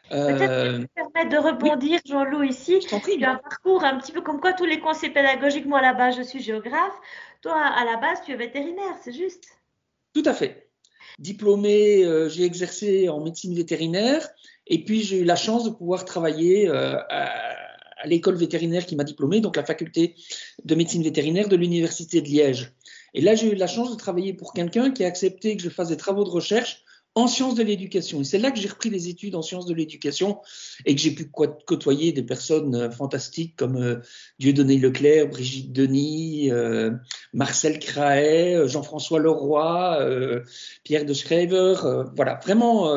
Peut-être 0.09 0.79
me 0.79 0.87
permettre 0.87 1.29
de 1.29 1.37
rebondir, 1.37 1.99
Jean-Loup, 2.05 2.43
ici. 2.43 2.79
Tu 2.79 3.23
as 3.23 3.31
un 3.31 3.35
parcours 3.35 3.85
un 3.85 3.97
petit 3.97 4.11
peu 4.11 4.21
comme 4.21 4.41
quoi 4.41 4.51
tous 4.51 4.65
les 4.65 4.79
conseils 4.79 5.11
pédagogiques. 5.11 5.65
Moi, 5.65 5.81
là-bas, 5.81 6.11
je 6.11 6.21
suis 6.21 6.41
géographe. 6.41 6.99
Toi, 7.41 7.55
à 7.55 7.85
la 7.85 7.97
base, 7.97 8.19
tu 8.23 8.31
es 8.31 8.35
vétérinaire, 8.35 8.95
c'est 9.03 9.13
juste 9.13 9.45
Tout 10.13 10.23
à 10.25 10.33
fait. 10.33 10.69
Diplômé, 11.17 12.03
euh, 12.03 12.29
j'ai 12.29 12.43
exercé 12.43 13.09
en 13.09 13.19
médecine 13.19 13.55
vétérinaire 13.55 14.27
et 14.67 14.85
puis 14.85 15.01
j'ai 15.01 15.19
eu 15.19 15.23
la 15.23 15.35
chance 15.35 15.63
de 15.63 15.71
pouvoir 15.71 16.05
travailler 16.05 16.69
euh, 16.69 16.97
à, 17.09 18.05
l'école 18.05 18.35
vétérinaire 18.35 18.85
qui 18.85 18.95
m'a 18.95 19.03
diplômé, 19.03 19.41
donc 19.41 19.55
la 19.55 19.63
faculté 19.63 20.15
de 20.63 20.75
médecine 20.75 21.03
vétérinaire 21.03 21.49
de 21.49 21.55
l'Université 21.55 22.21
de 22.21 22.27
Liège. 22.27 22.73
Et 23.13 23.21
là, 23.21 23.35
j'ai 23.35 23.51
eu 23.51 23.55
la 23.55 23.67
chance 23.67 23.91
de 23.91 23.95
travailler 23.95 24.33
pour 24.33 24.53
quelqu'un 24.53 24.91
qui 24.91 25.03
a 25.03 25.07
accepté 25.07 25.57
que 25.57 25.63
je 25.63 25.69
fasse 25.69 25.89
des 25.89 25.97
travaux 25.97 26.23
de 26.23 26.29
recherche 26.29 26.83
en 27.15 27.27
sciences 27.27 27.55
de 27.55 27.63
l'éducation. 27.63 28.21
Et 28.21 28.23
c'est 28.23 28.37
là 28.37 28.51
que 28.51 28.59
j'ai 28.59 28.69
repris 28.69 28.89
des 28.89 29.09
études 29.09 29.35
en 29.35 29.41
sciences 29.41 29.65
de 29.65 29.73
l'éducation 29.73 30.39
et 30.85 30.95
que 30.95 31.01
j'ai 31.01 31.11
pu 31.11 31.29
côtoyer 31.29 32.13
des 32.13 32.23
personnes 32.23 32.75
euh, 32.75 32.89
fantastiques 32.89 33.55
comme 33.57 33.75
euh, 33.75 33.97
Dieudonné 34.39 34.77
Leclerc, 34.77 35.29
Brigitte 35.29 35.73
Denis, 35.73 36.51
euh, 36.51 36.91
Marcel 37.33 37.79
Craet, 37.79 38.67
Jean-François 38.67 39.19
Leroy, 39.19 40.41
Pierre 40.83 41.05
de 41.05 41.13
Schreiber. 41.13 41.75
voilà, 42.15 42.39
vraiment 42.43 42.95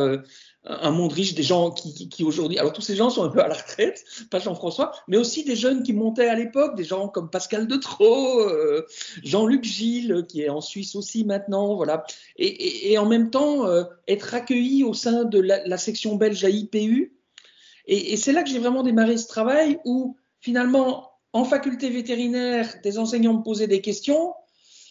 un 0.66 0.90
monde 0.90 1.12
riche, 1.12 1.35
des 1.35 1.42
gens 1.42 1.71
qui, 1.71 2.09
qui, 2.09 2.25
aujourd'hui, 2.25 2.59
alors 2.59 2.73
tous 2.73 2.80
ces 2.80 2.97
gens 2.97 3.11
sont 3.11 3.23
un 3.23 3.28
peu 3.28 3.40
à 3.42 3.49
la 3.49 3.54
retraite, 3.54 4.04
pas 4.30 4.38
Jean-François, 4.38 4.92
mais 5.09 5.16
aussi 5.16 5.44
des 5.44 5.56
jeunes 5.56 5.83
qui 5.83 5.92
montaient 5.92 6.28
à 6.28 6.35
l'époque, 6.35 6.75
des 6.76 6.85
gens 6.85 7.09
comme 7.09 7.28
Pascal 7.28 7.66
de 7.66 7.78
euh, 8.00 8.83
Jean-Luc 9.23 9.64
Gilles, 9.64 10.25
qui 10.28 10.42
est 10.42 10.49
en 10.49 10.61
Suisse 10.61 10.94
aussi 10.94 11.25
maintenant, 11.25 11.75
voilà. 11.75 12.04
Et, 12.37 12.92
et, 12.92 12.99
en 12.99 13.06
même 13.06 13.30
temps, 13.30 13.66
euh, 13.66 13.85
être 14.09 14.35
accueilli 14.35 14.85
au 14.85 14.94
sein 14.94 15.25
de 15.25 15.38
la, 15.38 15.66
la 15.66 15.76
section 15.76 16.16
belge 16.16 16.44
à 16.44 16.49
IPU. 16.49 17.14
Et, 17.87 18.14
et 18.14 18.16
c'est 18.16 18.33
là 18.33 18.42
que 18.42 18.49
j'ai 18.49 18.59
vraiment 18.59 18.83
démarré 18.83 19.18
ce 19.18 19.28
travail 19.28 19.78
où 19.85 20.16
finalement, 20.40 21.11
en 21.33 21.44
faculté 21.44 21.90
vétérinaire, 21.90 22.75
des 22.83 22.99
enseignants 22.99 23.35
me 23.35 23.42
posaient 23.42 23.66
des 23.66 23.80
questions. 23.80 24.35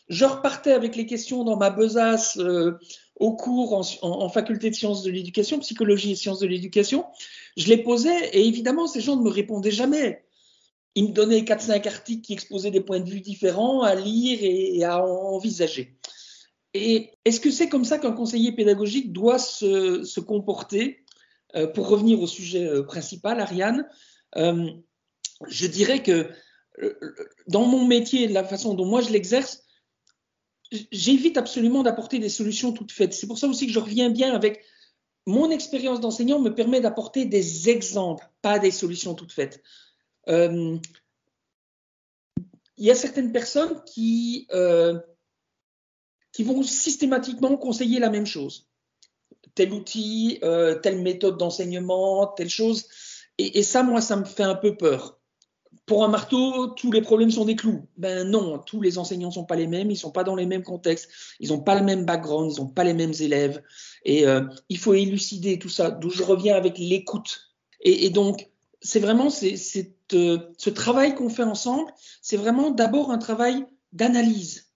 Je 0.10 0.26
repartais 0.26 0.74
avec 0.74 0.96
les 0.96 1.06
questions 1.06 1.44
dans 1.44 1.58
ma 1.58 1.70
besace 1.70 2.38
euh, 2.38 2.78
au 3.16 3.36
cours 3.36 3.74
en, 4.02 4.30
faculté 4.30 4.70
de 4.70 4.76
sciences 4.76 5.04
de 5.04 5.12
l'éducation, 5.12 5.60
psychologie 5.60 6.12
et 6.12 6.16
sciences 6.16 6.40
de 6.40 6.48
l'éducation. 6.48 7.06
Je 7.58 7.68
les 7.68 7.78
posais 7.78 8.30
et 8.34 8.48
évidemment, 8.48 8.88
ces 8.88 9.02
gens 9.02 9.16
ne 9.16 9.24
me 9.24 9.30
répondaient 9.30 9.72
jamais. 9.72 10.24
Ils 10.96 11.10
me 11.10 11.14
donnaient 11.14 11.42
4-5 11.42 11.88
articles 11.88 12.22
qui 12.22 12.34
exposaient 12.34 12.72
des 12.72 12.82
points 12.82 13.00
de 13.00 13.10
vue 13.10 13.22
différents 13.22 13.82
à 13.82 13.96
lire 13.96 14.40
et, 14.42 14.84
à 14.84 15.04
envisager. 15.06 15.98
Et 16.74 17.12
est-ce 17.24 17.40
que 17.40 17.52
c'est 17.52 17.70
comme 17.70 17.86
ça 17.86 18.00
qu'un 18.00 18.14
conseiller 18.14 18.52
pédagogique 18.52 19.14
doit 19.14 19.40
se, 19.40 20.20
comporter 20.20 21.04
euh, 21.56 21.68
Pour 21.68 21.88
revenir 21.88 22.20
au 22.20 22.28
sujet 22.28 22.66
euh, 22.66 22.84
principal, 22.84 23.40
Ariane, 23.40 23.88
je 24.36 25.68
dirais 25.68 26.02
que 26.02 26.30
dans 27.48 27.66
mon 27.66 27.86
métier, 27.86 28.28
la 28.28 28.44
façon 28.44 28.74
dont 28.74 28.86
moi 28.86 29.02
je 29.02 29.12
l'exerce, 29.12 29.63
j'évite 30.92 31.38
absolument 31.38 31.84
d'apporter 31.84 32.20
des 32.20 32.30
solutions 32.30 32.72
toutes 32.72 32.92
faites. 32.92 33.14
C'est 33.14 33.28
pour 33.28 33.38
ça 33.38 33.48
aussi 33.48 33.68
que 33.68 33.74
je 33.74 33.80
reviens 33.80 34.10
bien 34.10 34.34
avec 34.34 34.64
mon 35.26 35.50
expérience 35.50 36.02
d'enseignant 36.02 36.40
me 36.40 36.54
permet 36.54 36.82
d'apporter 36.82 37.26
des 37.26 37.70
exemples, 37.70 38.28
pas 38.42 38.60
des 38.60 38.72
solutions 38.72 39.16
toutes 39.16 39.32
faites. 39.32 39.64
Euh, 40.28 40.78
il 42.78 42.86
y 42.86 42.92
a 42.92 42.96
certaines 42.96 43.32
personnes 43.32 43.82
qui, 43.86 44.48
euh, 44.52 45.00
qui 46.32 46.44
vont 46.44 46.64
systématiquement 46.64 47.56
conseiller 47.56 48.00
la 48.00 48.10
même 48.10 48.26
chose. 48.26 48.68
Tel 49.56 49.72
outil, 49.72 50.40
euh, 50.44 50.76
telle 50.76 51.02
méthode 51.02 51.38
d'enseignement, 51.38 52.28
telle 52.28 52.50
chose. 52.50 52.88
Et, 53.38 53.64
ça, 53.64 53.84
moi, 53.84 54.02
ça 54.02 54.16
me 54.16 54.26
fait 54.26 54.44
un 54.44 54.56
peu 54.56 54.76
peur 54.76 55.20
pour 55.86 56.06
un 56.06 56.08
marteau, 56.08 56.68
tous 56.68 56.92
les 56.92 57.02
problèmes 57.02 57.32
sont 57.32 57.46
des 57.46 57.56
clous. 57.56 57.86
Ben 57.98 58.30
non, 58.30 58.60
tous 58.60 58.82
les 58.82 58.98
enseignants 58.98 59.28
ne 59.28 59.34
sont 59.34 59.46
pas 59.46 59.56
les 59.56 59.68
mêmes, 59.68 59.90
ils 59.90 59.96
ne 59.96 60.00
sont 60.00 60.12
pas 60.12 60.24
dans 60.24 60.36
les 60.36 60.46
mêmes 60.46 60.64
contextes, 60.64 61.10
ils 61.40 61.50
n'ont 61.50 61.60
pas 61.60 61.76
le 61.76 61.84
même 61.84 62.06
background, 62.06 62.52
ils 62.54 62.62
n'ont 62.62 62.70
pas 62.70 62.86
les 62.86 62.94
mêmes 62.94 63.14
élèves. 63.20 63.62
Et 64.06 64.26
euh, 64.26 64.46
il 64.70 64.78
faut 64.78 64.94
élucider 64.94 65.60
tout 65.60 65.70
ça, 65.70 65.92
d'où 65.92 66.10
je 66.10 66.24
reviens 66.24 66.56
avec 66.56 66.78
l'écoute. 66.78 67.50
Et, 67.82 68.10
donc, 68.10 68.50
c'est 68.82 69.02
vraiment 69.02 69.28
euh, 69.28 70.38
ce 70.58 70.70
travail 70.70 71.16
qu'on 71.16 71.30
fait 71.30 71.44
ensemble, 71.44 71.92
c'est 72.22 72.38
vraiment 72.38 72.72
d'abord 72.72 73.12
un 73.12 73.18
travail 73.18 73.66
d'analyse. 73.92 74.70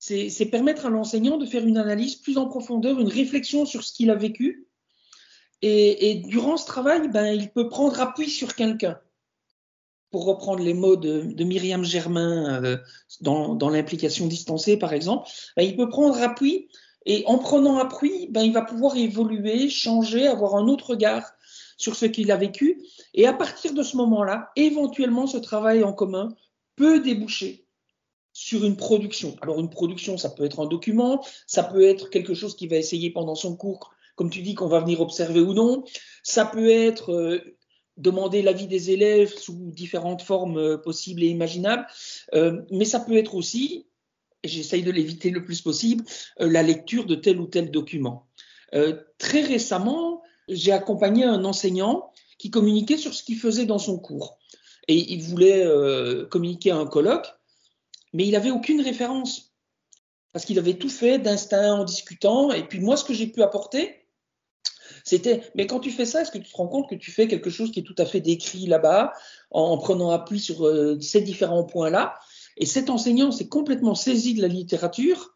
C'est 0.00 0.46
permettre 0.46 0.86
à 0.86 0.90
l'enseignant 0.90 1.38
de 1.38 1.46
faire 1.46 1.64
une 1.64 1.78
analyse 1.78 2.16
plus 2.16 2.36
en 2.36 2.48
profondeur, 2.48 2.98
une 2.98 3.06
réflexion 3.06 3.64
sur 3.64 3.84
ce 3.84 3.92
qu'il 3.92 4.10
a 4.10 4.16
vécu. 4.16 4.66
Et, 5.62 6.10
et 6.10 6.14
durant 6.16 6.56
ce 6.56 6.66
travail, 6.66 7.06
ben, 7.06 7.32
il 7.32 7.52
peut 7.52 7.68
prendre 7.68 8.00
appui 8.00 8.28
sur 8.28 8.56
quelqu'un 8.56 8.98
pour 10.12 10.26
reprendre 10.26 10.62
les 10.62 10.74
mots 10.74 10.96
de, 10.96 11.42
Myriam 11.42 11.84
Germain 11.84 12.62
euh, 12.62 12.76
dans, 13.22 13.70
l'implication 13.70 14.26
distancée, 14.26 14.76
par 14.76 14.92
exemple, 14.92 15.28
ben, 15.56 15.62
il 15.62 15.74
peut 15.74 15.88
prendre 15.88 16.20
appui 16.22 16.68
et 17.06 17.24
en 17.26 17.38
prenant 17.38 17.78
appui, 17.78 18.28
ben, 18.30 18.42
il 18.42 18.52
va 18.52 18.62
pouvoir 18.62 18.96
évoluer, 18.96 19.68
changer, 19.70 20.28
avoir 20.28 20.54
un 20.54 20.68
autre 20.68 20.90
regard 20.90 21.32
sur 21.78 21.96
ce 21.96 22.06
qu'il 22.06 22.30
a 22.30 22.36
vécu. 22.36 22.84
Et 23.14 23.26
à 23.26 23.32
partir 23.32 23.72
de 23.72 23.82
ce 23.82 23.96
moment-là, 23.96 24.50
éventuellement, 24.54 25.26
ce 25.26 25.38
travail 25.38 25.82
en 25.82 25.94
commun 25.94 26.28
peut 26.76 27.00
déboucher 27.00 27.66
sur 28.34 28.64
une 28.64 28.76
production. 28.76 29.36
Alors 29.40 29.60
une 29.60 29.70
production, 29.70 30.18
ça 30.18 30.30
peut 30.30 30.44
être 30.44 30.60
un 30.60 30.66
document, 30.66 31.24
ça 31.46 31.64
peut 31.64 31.82
être 31.82 32.08
quelque 32.10 32.34
chose 32.34 32.54
qu'il 32.54 32.68
va 32.68 32.76
essayer 32.76 33.10
pendant 33.10 33.34
son 33.34 33.56
cours, 33.56 33.92
comme 34.14 34.30
tu 34.30 34.42
dis, 34.42 34.54
qu'on 34.54 34.68
va 34.68 34.80
venir 34.80 35.00
observer 35.00 35.40
ou 35.40 35.54
non. 35.54 35.84
Ça 36.22 36.44
peut 36.44 36.70
être 36.70 37.12
euh, 37.12 37.56
demander 38.02 38.42
l'avis 38.42 38.66
des 38.66 38.90
élèves 38.90 39.34
sous 39.34 39.70
différentes 39.70 40.22
formes 40.22 40.58
euh, 40.58 40.76
possibles 40.76 41.22
et 41.22 41.28
imaginables, 41.28 41.86
euh, 42.34 42.60
mais 42.70 42.84
ça 42.84 43.00
peut 43.00 43.16
être 43.16 43.34
aussi, 43.34 43.86
et 44.42 44.48
j'essaye 44.48 44.82
de 44.82 44.90
l'éviter 44.90 45.30
le 45.30 45.44
plus 45.44 45.62
possible, 45.62 46.04
euh, 46.40 46.50
la 46.50 46.62
lecture 46.62 47.06
de 47.06 47.14
tel 47.14 47.40
ou 47.40 47.46
tel 47.46 47.70
document. 47.70 48.26
très 49.18 49.42
récemment, 49.42 50.22
j'ai 50.48 50.72
accompagné 50.72 51.24
un 51.24 51.44
enseignant 51.44 52.10
qui 52.38 52.50
communiquait 52.50 52.96
sur 52.96 53.14
ce 53.14 53.22
qu'il 53.22 53.38
faisait 53.38 53.66
dans 53.66 53.78
son 53.78 53.98
cours. 53.98 54.38
Et 54.88 55.12
il 55.12 55.22
voulait 55.22 55.64
communiquer 56.30 56.70
à 56.70 56.78
un 56.78 56.86
colloque, 56.86 57.28
mais 58.14 58.26
il 58.26 58.32
n'avait 58.32 58.50
aucune 58.50 58.80
référence. 58.80 59.52
Parce 60.32 60.46
qu'il 60.46 60.58
avait 60.58 60.78
tout 60.78 60.88
fait 60.88 61.18
d'instinct 61.18 61.74
en 61.74 61.84
discutant. 61.84 62.50
Et 62.50 62.66
puis 62.66 62.80
moi, 62.80 62.96
ce 62.96 63.04
que 63.04 63.12
j'ai 63.12 63.26
pu 63.26 63.42
apporter, 63.42 64.01
c'était, 65.04 65.42
mais 65.54 65.66
quand 65.66 65.80
tu 65.80 65.90
fais 65.90 66.04
ça, 66.04 66.22
est-ce 66.22 66.30
que 66.30 66.38
tu 66.38 66.50
te 66.50 66.56
rends 66.56 66.68
compte 66.68 66.88
que 66.88 66.94
tu 66.94 67.10
fais 67.10 67.28
quelque 67.28 67.50
chose 67.50 67.70
qui 67.70 67.80
est 67.80 67.84
tout 67.84 67.94
à 67.98 68.06
fait 68.06 68.20
décrit 68.20 68.66
là-bas, 68.66 69.12
en, 69.50 69.76
prenant 69.78 70.10
appui 70.10 70.40
sur 70.40 70.66
euh, 70.66 70.98
ces 71.00 71.20
différents 71.20 71.64
points-là? 71.64 72.14
Et 72.56 72.66
cet 72.66 72.90
enseignant 72.90 73.30
s'est 73.30 73.48
complètement 73.48 73.94
saisi 73.94 74.34
de 74.34 74.42
la 74.42 74.48
littérature 74.48 75.34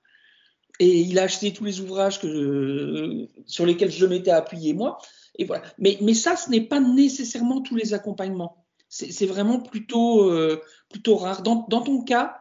et 0.79 1.01
il 1.01 1.19
a 1.19 1.23
acheté 1.23 1.53
tous 1.53 1.65
les 1.65 1.81
ouvrages 1.81 2.21
que 2.21 3.29
sur 3.47 3.65
lesquels 3.65 3.91
je 3.91 4.07
m'étais 4.07 4.31
appuyé 4.31 4.75
moi. 4.75 4.99
Et 5.39 5.45
voilà. 5.45 5.63
Mais, 5.79 6.15
ça, 6.15 6.37
ce 6.37 6.51
n'est 6.51 6.63
pas 6.63 6.81
nécessairement 6.81 7.61
tous 7.61 7.77
les 7.77 7.95
accompagnements. 7.95 8.65
C'est 8.89 9.27
vraiment 9.27 9.61
plutôt, 9.61 10.31
euh, 10.31 10.63
plutôt 10.89 11.17
rare. 11.17 11.43
Dans, 11.43 11.63
ton 11.63 12.03
cas, 12.03 12.39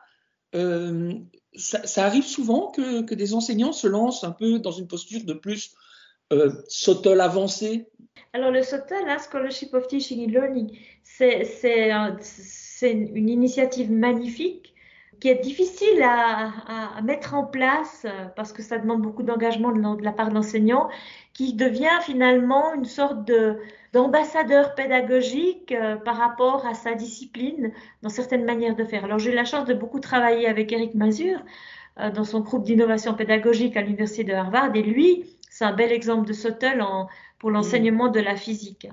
euh, 0.54 1.14
ça, 1.56 2.06
arrive 2.06 2.26
souvent 2.26 2.72
que, 2.72 3.14
des 3.14 3.34
enseignants 3.34 3.74
se 3.74 3.88
lancent 3.88 4.24
un 4.24 4.32
peu 4.32 4.60
dans 4.60 4.72
une 4.72 4.88
posture 4.88 5.24
de 5.24 5.34
plus 5.34 5.74
euh, 6.34 6.52
SOTOL 6.68 7.22
avancé? 7.22 7.88
Alors 8.34 8.52
le 8.52 8.64
SOTOL, 8.64 9.08
hein, 9.08 9.18
Scholarship 9.20 9.74
of 9.74 9.88
Teaching 9.88 10.28
and 10.28 10.32
Learning, 10.32 10.78
c'est 11.04 11.52
une 12.82 13.30
initiative 13.30 13.92
magnifique 13.92 14.76
qui 15.20 15.30
est 15.30 15.42
difficile 15.42 16.02
à, 16.04 17.02
mettre 17.04 17.34
en 17.34 17.46
place 17.46 18.06
euh, 18.06 18.26
parce 18.36 18.52
que 18.52 18.62
ça 18.62 18.78
demande 18.78 19.02
beaucoup 19.02 19.24
d'engagement 19.24 19.72
de, 19.72 20.04
la 20.04 20.12
part 20.12 20.30
de 20.30 20.34
l'enseignant, 20.34 20.90
qui 21.34 21.54
devient 21.54 22.00
finalement 22.02 22.74
une 22.74 22.86
sorte 22.86 23.30
d'ambassadeur 23.94 24.76
pédagogique 24.76 25.72
euh, 25.72 25.96
par 25.96 26.18
rapport 26.18 26.66
à 26.66 26.74
sa 26.74 26.94
discipline 26.94 27.72
dans 28.02 28.10
certaines 28.10 28.46
manières 28.46 28.76
de 28.76 28.84
faire. 28.84 29.06
Alors 29.06 29.20
j'ai 29.20 29.32
eu 29.32 29.36
la 29.36 29.46
chance 29.46 29.66
de 29.66 29.74
beaucoup 29.74 30.00
travailler 30.00 30.48
avec 30.48 30.72
Eric 30.72 30.96
Mazur 30.96 31.40
euh, 32.00 32.12
dans 32.12 32.24
son 32.24 32.42
groupe 32.42 32.64
d'innovation 32.64 33.14
pédagogique 33.14 33.78
à 33.78 33.82
l'université 33.82 34.24
de 34.24 34.34
Harvard 34.34 34.76
et 34.76 34.84
lui, 34.84 35.26
c'est 35.56 35.64
un 35.64 35.72
bel 35.72 35.94
exemple 35.94 36.28
de 36.28 36.34
Sottel 36.34 36.84
pour 37.40 37.50
l'enseignement 37.50 38.10
de 38.10 38.20
la 38.20 38.36
physique. 38.36 38.90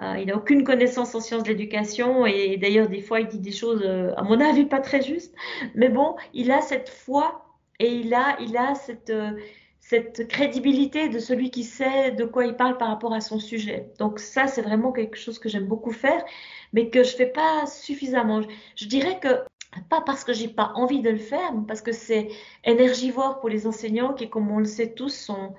Euh, 0.00 0.14
il 0.20 0.28
n'a 0.28 0.36
aucune 0.36 0.62
connaissance 0.62 1.16
en 1.16 1.20
sciences 1.20 1.42
de 1.42 1.48
l'éducation 1.48 2.24
et, 2.26 2.56
d'ailleurs 2.58 2.88
des 2.88 3.00
fois 3.00 3.18
il 3.18 3.26
dit 3.26 3.40
des 3.40 3.50
choses 3.50 3.82
euh, 3.84 4.14
à 4.16 4.22
mon 4.22 4.38
avis 4.40 4.66
pas 4.66 4.78
très 4.78 5.02
justes. 5.02 5.34
Mais 5.74 5.88
bon, 5.88 6.14
il 6.32 6.52
a 6.52 6.60
cette 6.60 6.90
foi 6.90 7.44
et 7.80 7.92
il 7.92 8.14
a, 8.14 8.36
il 8.38 8.56
a 8.56 8.76
cette, 8.76 9.10
euh, 9.10 9.32
cette 9.80 10.28
crédibilité 10.28 11.08
de 11.08 11.18
celui 11.18 11.50
qui 11.50 11.64
sait 11.64 12.12
de 12.12 12.24
quoi 12.24 12.46
il 12.46 12.54
parle 12.54 12.76
par 12.76 12.86
rapport 12.86 13.12
à 13.12 13.20
son 13.20 13.40
sujet. 13.40 13.90
Donc 13.98 14.20
ça, 14.20 14.46
c'est 14.46 14.62
vraiment 14.62 14.92
quelque 14.92 15.16
chose 15.16 15.40
que 15.40 15.48
j'aime 15.48 15.66
beaucoup 15.66 15.92
faire, 15.92 16.24
mais 16.72 16.88
que 16.88 17.02
je 17.02 17.16
fais 17.16 17.26
pas 17.26 17.66
suffisamment. 17.66 18.42
Je, 18.76 18.86
dirais 18.86 19.18
que 19.18 19.42
pas 19.90 20.02
parce 20.02 20.22
que 20.22 20.32
j'ai 20.32 20.48
pas 20.48 20.70
envie 20.76 21.00
de 21.00 21.10
le 21.10 21.18
faire, 21.18 21.52
mais 21.52 21.66
parce 21.66 21.82
que 21.82 21.90
c'est 21.90 22.28
énergivore 22.62 23.40
pour 23.40 23.48
les 23.48 23.66
enseignants 23.66 24.14
qui, 24.14 24.30
comme 24.30 24.52
on 24.52 24.60
le 24.60 24.66
sait 24.66 24.92
tous, 24.92 25.12
sont 25.12 25.52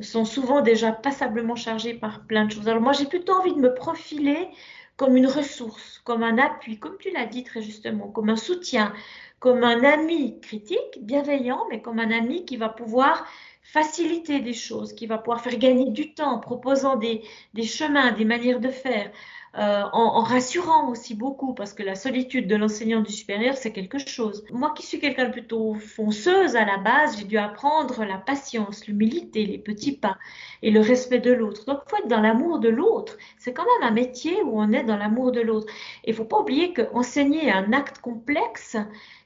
sont 0.00 0.24
souvent 0.24 0.60
déjà 0.60 0.92
passablement 0.92 1.56
chargés 1.56 1.94
par 1.94 2.26
plein 2.26 2.46
de 2.46 2.52
choses. 2.52 2.68
Alors 2.68 2.82
moi, 2.82 2.92
j'ai 2.92 3.06
plutôt 3.06 3.34
envie 3.34 3.54
de 3.54 3.60
me 3.60 3.74
profiler 3.74 4.48
comme 4.96 5.16
une 5.16 5.26
ressource, 5.26 6.00
comme 6.04 6.22
un 6.22 6.38
appui, 6.38 6.78
comme 6.78 6.96
tu 6.98 7.10
l'as 7.10 7.26
dit 7.26 7.44
très 7.44 7.62
justement, 7.62 8.08
comme 8.08 8.30
un 8.30 8.36
soutien, 8.36 8.92
comme 9.40 9.64
un 9.64 9.82
ami 9.84 10.40
critique, 10.40 10.98
bienveillant, 11.02 11.64
mais 11.70 11.82
comme 11.82 11.98
un 11.98 12.10
ami 12.10 12.44
qui 12.44 12.56
va 12.56 12.68
pouvoir 12.68 13.26
faciliter 13.62 14.40
des 14.40 14.52
choses, 14.52 14.92
qui 14.92 15.06
va 15.06 15.18
pouvoir 15.18 15.40
faire 15.40 15.58
gagner 15.58 15.90
du 15.90 16.14
temps 16.14 16.34
en 16.34 16.38
proposant 16.38 16.96
des, 16.96 17.22
des 17.54 17.64
chemins, 17.64 18.12
des 18.12 18.24
manières 18.24 18.60
de 18.60 18.68
faire, 18.68 19.10
euh, 19.56 19.82
en, 19.92 20.22
rassurant 20.22 20.88
aussi 20.90 21.14
beaucoup, 21.14 21.54
parce 21.54 21.74
que 21.74 21.84
la 21.84 21.94
solitude 21.94 22.48
de 22.48 22.56
l'enseignant 22.56 23.00
du 23.00 23.12
supérieur, 23.12 23.56
c'est 23.56 23.72
quelque 23.72 23.98
chose. 23.98 24.44
Moi 24.50 24.72
qui 24.76 24.84
suis 24.84 24.98
quelqu'un 24.98 25.26
de 25.26 25.32
plutôt 25.32 25.74
fonceuse 25.74 26.56
à 26.56 26.64
la 26.64 26.78
base, 26.78 27.18
j'ai 27.18 27.24
dû 27.24 27.38
apprendre 27.38 28.04
la 28.04 28.18
patience, 28.18 28.86
l'humilité, 28.88 29.46
les 29.46 29.58
petits 29.58 29.96
pas 29.96 30.18
et 30.62 30.72
le 30.72 30.80
respect 30.80 31.20
de 31.20 31.32
l'autre. 31.32 31.66
Donc, 31.66 31.80
il 31.86 31.90
faut 31.90 31.96
être 31.98 32.08
dans 32.08 32.20
l'amour 32.20 32.58
de 32.58 32.68
l'autre. 32.68 33.16
C'est 33.44 33.52
quand 33.52 33.66
même 33.78 33.90
un 33.90 33.92
métier 33.92 34.42
où 34.42 34.58
on 34.58 34.72
est 34.72 34.84
dans 34.84 34.96
l'amour 34.96 35.30
de 35.30 35.42
l'autre. 35.42 35.70
Et 36.04 36.12
il 36.12 36.14
faut 36.14 36.24
pas 36.24 36.40
oublier 36.40 36.72
qu'enseigner 36.72 37.52
un 37.52 37.74
acte 37.74 37.98
complexe 37.98 38.78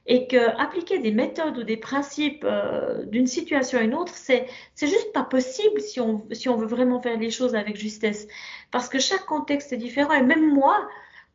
et 0.07 0.27
que 0.27 0.59
appliquer 0.59 0.99
des 0.99 1.11
méthodes 1.11 1.57
ou 1.57 1.63
des 1.63 1.77
principes 1.77 2.43
euh, 2.43 3.05
d'une 3.05 3.27
situation 3.27 3.79
à 3.79 3.83
une 3.83 3.95
autre, 3.95 4.11
c'est 4.13 4.45
c'est 4.75 4.87
juste 4.87 5.13
pas 5.13 5.23
possible 5.23 5.79
si 5.79 6.01
on 6.01 6.55
veut 6.57 6.67
vraiment 6.67 7.01
faire 7.01 7.17
les 7.17 7.31
choses 7.31 7.55
avec 7.55 7.77
justesse, 7.77 8.27
parce 8.71 8.89
que 8.89 8.99
chaque 8.99 9.25
contexte 9.25 9.71
est 9.71 9.77
différent. 9.77 10.11
Et 10.11 10.21
même 10.21 10.53
moi, 10.53 10.89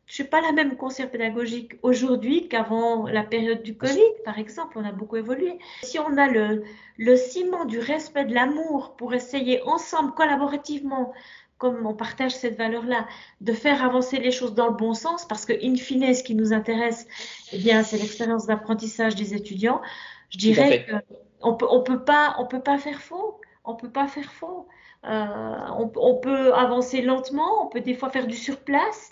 je 0.05 0.13
suis 0.13 0.23
pas 0.23 0.41
la 0.41 0.51
même 0.51 0.77
conseillère 0.77 1.09
pédagogique 1.09 1.79
aujourd'hui 1.81 2.47
qu'avant 2.47 3.07
la 3.07 3.23
période 3.23 3.63
du 3.63 3.75
Covid, 3.75 4.11
par 4.25 4.37
exemple. 4.37 4.77
On 4.77 4.85
a 4.85 4.91
beaucoup 4.91 5.15
évolué. 5.15 5.57
Si 5.81 5.97
on 5.97 6.17
a 6.17 6.27
le 6.27 7.15
ciment 7.15 7.65
du 7.65 7.79
respect 7.79 8.25
de 8.25 8.35
l'amour 8.35 8.95
pour 8.95 9.15
essayer 9.15 9.63
ensemble, 9.63 10.13
collaborativement, 10.13 11.13
comme 11.71 11.85
on 11.85 11.93
partage 11.93 12.35
cette 12.35 12.57
valeur-là, 12.57 13.07
de 13.41 13.53
faire 13.53 13.83
avancer 13.83 14.19
les 14.19 14.31
choses 14.31 14.53
dans 14.53 14.67
le 14.67 14.75
bon 14.75 14.93
sens, 14.93 15.25
parce 15.25 15.45
que 15.45 15.53
in 15.53 15.75
fine, 15.75 16.13
ce 16.13 16.23
qui 16.23 16.35
nous 16.35 16.53
intéresse, 16.53 17.07
eh 17.51 17.57
bien, 17.57 17.83
c'est 17.83 17.97
l'expérience 17.97 18.45
d'apprentissage 18.45 19.15
des 19.15 19.33
étudiants. 19.33 19.81
Je 20.29 20.37
dirais 20.37 20.85
qu'on 21.39 21.55
peut, 21.55 21.67
on 21.69 21.81
peut 21.81 22.03
pas, 22.03 22.35
on 22.39 22.45
peut 22.45 22.61
pas 22.61 22.77
faire 22.77 23.01
faux. 23.01 23.39
On 23.63 23.75
peut 23.75 23.89
pas 23.89 24.07
faire 24.07 24.31
faux. 24.31 24.67
Euh, 25.05 25.55
on, 25.77 26.15
peut 26.15 26.53
avancer 26.53 27.01
lentement, 27.01 27.63
on 27.63 27.67
peut 27.67 27.81
des 27.81 27.93
fois 27.93 28.09
faire 28.09 28.27
du 28.27 28.35
surplace, 28.35 29.11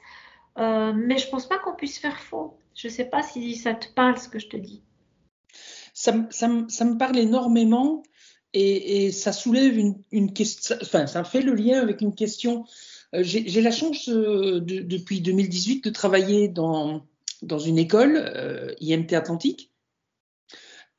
euh, 0.57 0.91
mais 0.95 1.17
je 1.17 1.29
pense 1.29 1.47
pas 1.47 1.59
qu'on 1.59 1.73
puisse 1.75 1.99
faire 1.99 2.19
faux. 2.19 2.57
Je 2.75 2.87
sais 2.87 3.05
pas 3.05 3.21
si 3.21 3.55
ça 3.55 3.73
te 3.73 3.87
parle 3.93 4.17
ce 4.17 4.27
que 4.27 4.39
je 4.39 4.47
te 4.47 4.57
dis. 4.57 4.83
Ça, 5.93 6.13
ça, 6.31 6.49
ça 6.67 6.85
me 6.85 6.97
parle 6.97 7.17
énormément 7.17 8.03
et, 8.53 9.11
ça 9.11 9.33
soulève 9.33 9.77
une, 10.11 10.33
question, 10.33 10.75
enfin, 10.81 11.07
ça 11.07 11.23
fait 11.23 11.41
le 11.41 11.53
lien 11.53 11.81
avec 11.81 12.01
une 12.01 12.13
question. 12.13 12.65
Euh, 13.15 13.23
j'ai 13.23 13.61
la 13.61 13.71
chance 13.71 14.09
euh, 14.09 14.59
depuis 14.59 15.21
2018 15.21 15.83
de 15.83 15.89
travailler 15.89 16.47
dans, 16.47 17.05
dans 17.41 17.59
une 17.59 17.77
école, 17.77 18.15
euh, 18.17 18.73
IMT 18.79 19.13
Atlantique. 19.13 19.71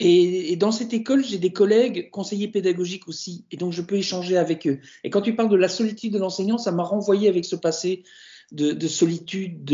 Et, 0.01 0.57
dans 0.57 0.73
cette 0.73 0.93
école, 0.93 1.25
j'ai 1.25 1.39
des 1.39 1.53
collègues 1.53 2.11
conseillers 2.11 2.49
pédagogiques 2.49 3.07
aussi, 3.07 3.45
et 3.53 3.57
donc 3.57 3.73
je 3.73 3.81
peux 3.81 3.95
échanger 3.95 4.37
avec 4.37 4.67
eux. 4.67 4.81
Et 5.05 5.11
quand 5.11 5.23
tu 5.23 5.37
parles 5.37 5.49
de 5.49 5.57
la 5.57 5.69
solitude 5.69 6.13
de 6.13 6.19
l'enseignant, 6.19 6.59
ça 6.59 6.73
m'a 6.73 6.83
renvoyé 6.83 7.29
avec 7.29 7.45
ce 7.45 7.55
passé 7.55 8.03
de, 8.51 8.89
solitude 8.89 9.65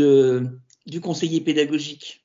du 0.85 1.01
conseiller 1.01 1.41
pédagogique 1.41 2.23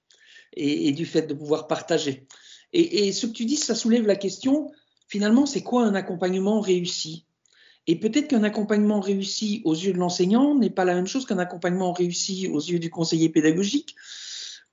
et, 0.52 0.92
du 0.92 1.06
fait 1.06 1.22
de 1.22 1.32
pouvoir 1.32 1.68
partager. 1.68 2.26
Et, 2.74 3.08
et, 3.08 3.12
ce 3.12 3.26
que 3.26 3.32
tu 3.32 3.46
dis, 3.46 3.56
ça 3.56 3.74
soulève 3.74 4.06
la 4.06 4.16
question 4.16 4.70
finalement, 5.08 5.46
c'est 5.46 5.62
quoi 5.62 5.84
un 5.84 5.94
accompagnement 5.94 6.60
réussi? 6.60 7.26
Et 7.86 7.96
peut-être 7.96 8.28
qu'un 8.28 8.42
accompagnement 8.42 9.00
réussi 9.00 9.62
aux 9.64 9.74
yeux 9.74 9.92
de 9.92 9.98
l'enseignant 9.98 10.56
n'est 10.56 10.70
pas 10.70 10.84
la 10.84 10.94
même 10.94 11.06
chose 11.06 11.24
qu'un 11.24 11.38
accompagnement 11.38 11.92
réussi 11.92 12.48
aux 12.48 12.60
yeux 12.60 12.78
du 12.78 12.90
conseiller 12.90 13.28
pédagogique 13.28 13.94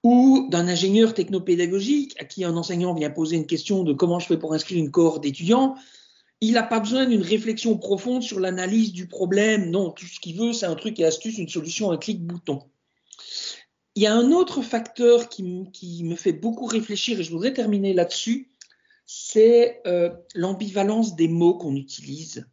ou 0.04 0.48
d'un 0.50 0.68
ingénieur 0.68 1.14
technopédagogique 1.14 2.16
à 2.20 2.26
qui 2.26 2.44
un 2.44 2.58
enseignant 2.58 2.94
vient 2.94 3.10
poser 3.10 3.38
une 3.38 3.46
question 3.46 3.84
de 3.84 3.94
comment 3.94 4.20
je 4.20 4.28
fais 4.28 4.38
pour 4.38 4.54
inscrire 4.54 4.80
une 4.80 4.92
cohorte 4.92 5.24
d'étudiants. 5.24 5.76
Il 6.42 6.54
n'a 6.54 6.64
pas 6.64 6.80
besoin 6.80 7.06
d'une 7.06 7.22
réflexion 7.22 7.78
profonde 7.78 8.22
sur 8.22 8.40
l'analyse 8.40 8.92
du 8.92 9.08
problème. 9.08 9.70
Non, 9.70 9.92
tout 9.92 10.06
ce 10.06 10.20
qu'il 10.20 10.36
veut, 10.36 10.52
c'est 10.52 10.66
un 10.66 10.76
truc 10.76 11.00
et 11.00 11.06
astuce, 11.06 11.38
une 11.38 11.48
solution, 11.48 11.92
un 11.92 11.98
clic 11.98 12.22
bouton. 12.22 12.64
Il 13.96 14.04
y 14.04 14.08
a 14.08 14.14
un 14.14 14.32
autre 14.32 14.62
facteur 14.62 15.30
qui, 15.30 15.46
qui 15.72 16.04
me 16.04 16.16
fait 16.16 16.34
beaucoup 16.34 16.66
réfléchir 16.66 17.20
et 17.20 17.24
je 17.24 17.32
voudrais 17.32 17.54
terminer 17.54 17.94
là-dessus 17.94 18.50
c'est 19.06 19.82
euh, 19.86 20.10
l'ambivalence 20.36 21.16
des 21.16 21.28
mots 21.28 21.58
qu'on 21.58 21.76
utilise. 21.76 22.48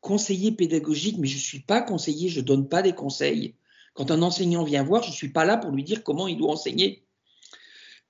Conseiller 0.00 0.52
pédagogique, 0.52 1.18
mais 1.18 1.26
je 1.26 1.36
ne 1.36 1.42
suis 1.42 1.60
pas 1.60 1.82
conseiller, 1.82 2.28
je 2.28 2.40
ne 2.40 2.44
donne 2.44 2.68
pas 2.68 2.82
des 2.82 2.92
conseils. 2.92 3.54
Quand 3.94 4.10
un 4.10 4.22
enseignant 4.22 4.64
vient 4.64 4.82
voir, 4.82 5.02
je 5.02 5.10
ne 5.10 5.14
suis 5.14 5.30
pas 5.30 5.44
là 5.44 5.56
pour 5.56 5.70
lui 5.70 5.84
dire 5.84 6.02
comment 6.02 6.28
il 6.28 6.38
doit 6.38 6.52
enseigner. 6.52 7.04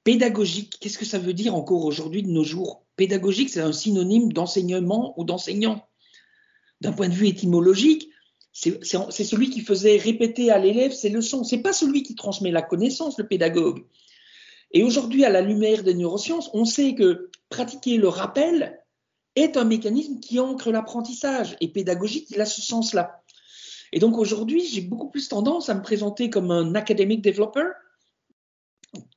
Pédagogique, 0.04 0.76
qu'est-ce 0.80 0.98
que 0.98 1.04
ça 1.04 1.18
veut 1.18 1.34
dire 1.34 1.54
encore 1.54 1.84
aujourd'hui 1.84 2.22
de 2.22 2.30
nos 2.30 2.44
jours? 2.44 2.84
Pédagogique, 2.96 3.50
c'est 3.50 3.60
un 3.60 3.72
synonyme 3.72 4.32
d'enseignement 4.32 5.18
ou 5.18 5.24
d'enseignant. 5.24 5.86
D'un 6.80 6.92
point 6.92 7.08
de 7.08 7.14
vue 7.14 7.28
étymologique, 7.28 8.08
c'est 8.52 9.24
celui 9.24 9.50
qui 9.50 9.60
faisait 9.60 9.96
répéter 9.96 10.50
à 10.50 10.58
l'élève 10.58 10.92
ses 10.92 11.08
leçons. 11.08 11.44
C'est 11.44 11.62
pas 11.62 11.72
celui 11.72 12.02
qui 12.02 12.14
transmet 12.14 12.50
la 12.50 12.62
connaissance, 12.62 13.18
le 13.18 13.26
pédagogue. 13.26 13.84
Et 14.72 14.82
aujourd'hui, 14.82 15.24
à 15.24 15.30
la 15.30 15.40
lumière 15.40 15.82
des 15.82 15.94
neurosciences, 15.94 16.50
on 16.52 16.64
sait 16.64 16.94
que 16.94 17.29
pratiquer 17.50 17.98
le 17.98 18.08
rappel 18.08 18.82
est 19.36 19.56
un 19.56 19.64
mécanisme 19.64 20.18
qui 20.20 20.40
ancre 20.40 20.70
l'apprentissage 20.70 21.56
et 21.60 21.68
pédagogique, 21.68 22.30
il 22.30 22.40
a 22.40 22.46
ce 22.46 22.62
sens-là. 22.62 23.22
Et 23.92 23.98
donc 23.98 24.16
aujourd'hui, 24.18 24.64
j'ai 24.64 24.80
beaucoup 24.80 25.10
plus 25.10 25.28
tendance 25.28 25.68
à 25.68 25.74
me 25.74 25.82
présenter 25.82 26.30
comme 26.30 26.50
un 26.50 26.74
academic 26.74 27.22
developer 27.22 27.70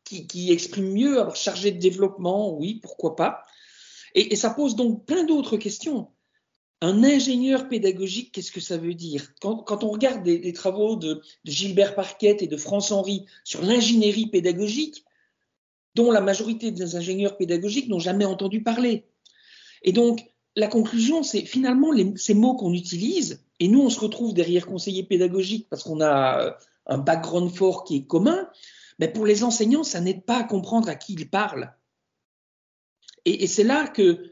qui, 0.04 0.52
exprime 0.52 0.92
mieux, 0.92 1.20
alors 1.20 1.36
chargé 1.36 1.72
de 1.72 1.80
développement, 1.80 2.56
oui, 2.56 2.80
pourquoi 2.84 3.16
pas. 3.16 3.46
Et, 4.14 4.36
ça 4.36 4.52
pose 4.52 4.76
donc 4.76 5.06
plein 5.06 5.24
d'autres 5.24 5.58
questions. 5.58 6.10
Un 6.82 7.04
ingénieur 7.04 7.68
pédagogique, 7.68 8.32
qu'est-ce 8.32 8.52
que 8.52 8.60
ça 8.60 8.78
veut 8.78 8.94
dire? 8.94 9.34
Quand, 9.42 9.84
on 9.84 9.90
regarde 9.90 10.22
des, 10.22 10.54
travaux 10.54 10.98
de, 10.98 11.16
de, 11.46 11.52
Gilbert 11.52 11.96
Parquet 11.96 12.38
et 12.42 12.48
de 12.48 12.58
France 12.58 12.92
Henry 12.92 13.26
sur 13.44 13.64
l'ingénierie 13.64 14.28
pédagogique, 14.28 15.04
dont 15.96 16.12
la 16.12 16.22
majorité 16.22 16.72
des 16.72 16.96
ingénieurs 16.96 17.38
pédagogiques 17.38 17.88
n'ont 17.88 18.00
jamais 18.00 18.26
entendu 18.26 18.64
parler. 18.64 19.06
Et 19.84 19.92
donc, 19.92 20.26
la 20.56 20.68
conclusion, 20.68 21.24
c'est 21.24 21.42
finalement 21.42 21.92
ces 22.16 22.34
mots 22.34 22.56
qu'on 22.56 22.74
utilise, 22.74 23.44
et 23.60 23.68
nous, 23.68 23.82
on 23.82 23.90
se 23.90 24.00
retrouve 24.00 24.34
derrière 24.34 24.66
conseiller 24.66 25.04
pédagogique 25.04 25.68
parce 25.70 25.84
qu'on 25.84 26.02
a 26.02 26.42
euh, 26.42 26.52
un 26.88 26.98
background 26.98 27.52
fort 27.52 27.84
qui 27.84 27.98
est 27.98 28.06
commun, 28.06 28.50
mais 29.00 29.08
pour 29.08 29.26
les 29.26 29.44
enseignants, 29.44 29.84
ça 29.84 30.02
n'aide 30.02 30.24
pas 30.24 30.38
à 30.40 30.44
comprendre 30.44 30.90
à 30.90 30.96
qui 30.96 31.14
ils 31.14 31.30
parlent. 31.30 31.74
Et, 33.26 33.48
c'est 33.48 33.64
là 33.64 33.88
que, 33.88 34.32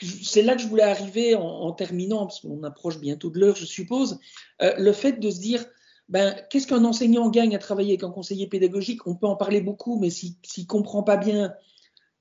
c'est 0.00 0.42
là 0.42 0.56
que 0.56 0.62
je 0.62 0.68
voulais 0.68 0.82
arriver 0.82 1.34
en, 1.34 1.70
terminant, 1.72 2.26
parce 2.26 2.40
qu'on 2.40 2.62
approche 2.62 2.98
bientôt 2.98 3.30
de 3.30 3.38
l'heure, 3.38 3.56
je 3.56 3.66
suppose, 3.66 4.18
euh, 4.62 4.74
le 4.78 4.92
fait 4.92 5.20
de 5.20 5.30
se 5.30 5.38
dire, 5.38 5.64
ben, 6.08 6.36
qu'est-ce 6.50 6.66
qu'un 6.66 6.84
enseignant 6.84 7.28
gagne 7.30 7.56
à 7.56 7.58
travailler 7.58 7.90
avec 7.90 8.04
un 8.04 8.10
conseiller 8.10 8.46
pédagogique? 8.46 9.06
On 9.06 9.16
peut 9.16 9.26
en 9.26 9.36
parler 9.36 9.60
beaucoup, 9.60 9.98
mais 9.98 10.10
s'il 10.10 10.36
ne 10.58 10.64
comprend 10.64 11.02
pas 11.02 11.16
bien 11.16 11.52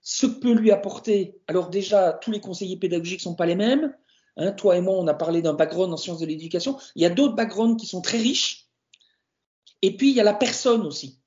ce 0.02 0.26
que 0.26 0.40
peut 0.40 0.54
lui 0.54 0.72
apporter, 0.72 1.40
alors 1.48 1.70
déjà, 1.70 2.14
tous 2.14 2.32
les 2.32 2.40
conseillers 2.40 2.78
pédagogiques 2.78 3.20
ne 3.20 3.24
sont 3.24 3.36
pas 3.36 3.46
les 3.46 3.56
mêmes. 3.56 3.96
Hein, 4.38 4.52
toi 4.52 4.78
et 4.78 4.82
moi, 4.82 4.96
on 4.96 5.08
a 5.08 5.14
parlé 5.14 5.42
d'un 5.42 5.54
background 5.54 5.94
en 5.94 5.98
sciences 5.98 6.20
de 6.20 6.26
l'éducation. 6.26 6.78
Il 6.96 7.02
y 7.02 7.06
a 7.06 7.10
d'autres 7.10 7.36
backgrounds 7.36 7.80
qui 7.80 7.88
sont 7.88 8.02
très 8.02 8.18
riches. 8.18 8.68
Et 9.82 9.96
puis, 9.96 10.10
il 10.10 10.16
y 10.16 10.20
a 10.20 10.24
la 10.24 10.34
personne 10.34 10.82
aussi. 10.86 11.20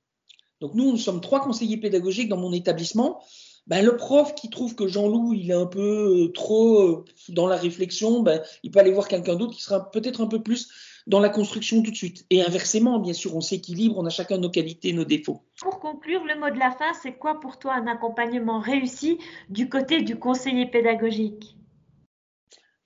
Donc, 0.61 0.75
nous, 0.75 0.91
nous 0.91 0.99
sommes 0.99 1.21
trois 1.21 1.41
conseillers 1.41 1.77
pédagogiques 1.77 2.29
dans 2.29 2.37
mon 2.37 2.53
établissement. 2.53 3.23
Ben, 3.69 3.85
le 3.85 3.97
prof 3.97 4.35
qui 4.35 4.49
trouve 4.49 4.75
que 4.75 4.89
Jean-Loup, 4.89 5.35
il 5.35 5.51
est 5.51 5.55
un 5.55 5.67
peu 5.67 6.25
euh, 6.25 6.33
trop 6.33 6.81
euh, 6.81 7.05
dans 7.29 7.47
la 7.47 7.57
réflexion, 7.57 8.23
ben, 8.23 8.43
il 8.63 8.71
peut 8.71 8.81
aller 8.81 8.93
voir 8.93 9.09
quelqu'un 9.09 9.35
d'autre 9.35 9.55
qui 9.55 9.63
sera 9.63 9.91
peut-être 9.91 10.23
un 10.23 10.27
peu 10.27 10.43
plus 10.43 10.71
dans 11.09 11.21
la 11.21 11.31
construction 11.31 11.83
tout 11.83 11.91
de 11.91 11.97
suite. 11.97 12.27
Et 12.29 12.43
inversement, 12.43 12.99
bien 12.99 13.15
sûr, 13.15 13.35
on 13.35 13.41
s'équilibre, 13.41 13.97
on 13.99 14.05
a 14.05 14.11
chacun 14.11 14.37
nos 14.37 14.51
qualités, 14.51 14.93
nos 14.93 15.07
défauts. 15.07 15.43
Pour 15.59 15.81
conclure, 15.81 16.23
le 16.25 16.39
mot 16.39 16.51
de 16.51 16.59
la 16.59 16.71
fin, 16.71 16.93
c'est 17.03 17.15
quoi 17.15 17.41
pour 17.41 17.59
toi 17.59 17.75
un 17.75 17.87
accompagnement 17.87 18.61
réussi 18.61 19.19
du 19.49 19.71
côté 19.71 20.03
du 20.03 20.17
conseiller 20.17 20.67
pédagogique? 20.67 21.57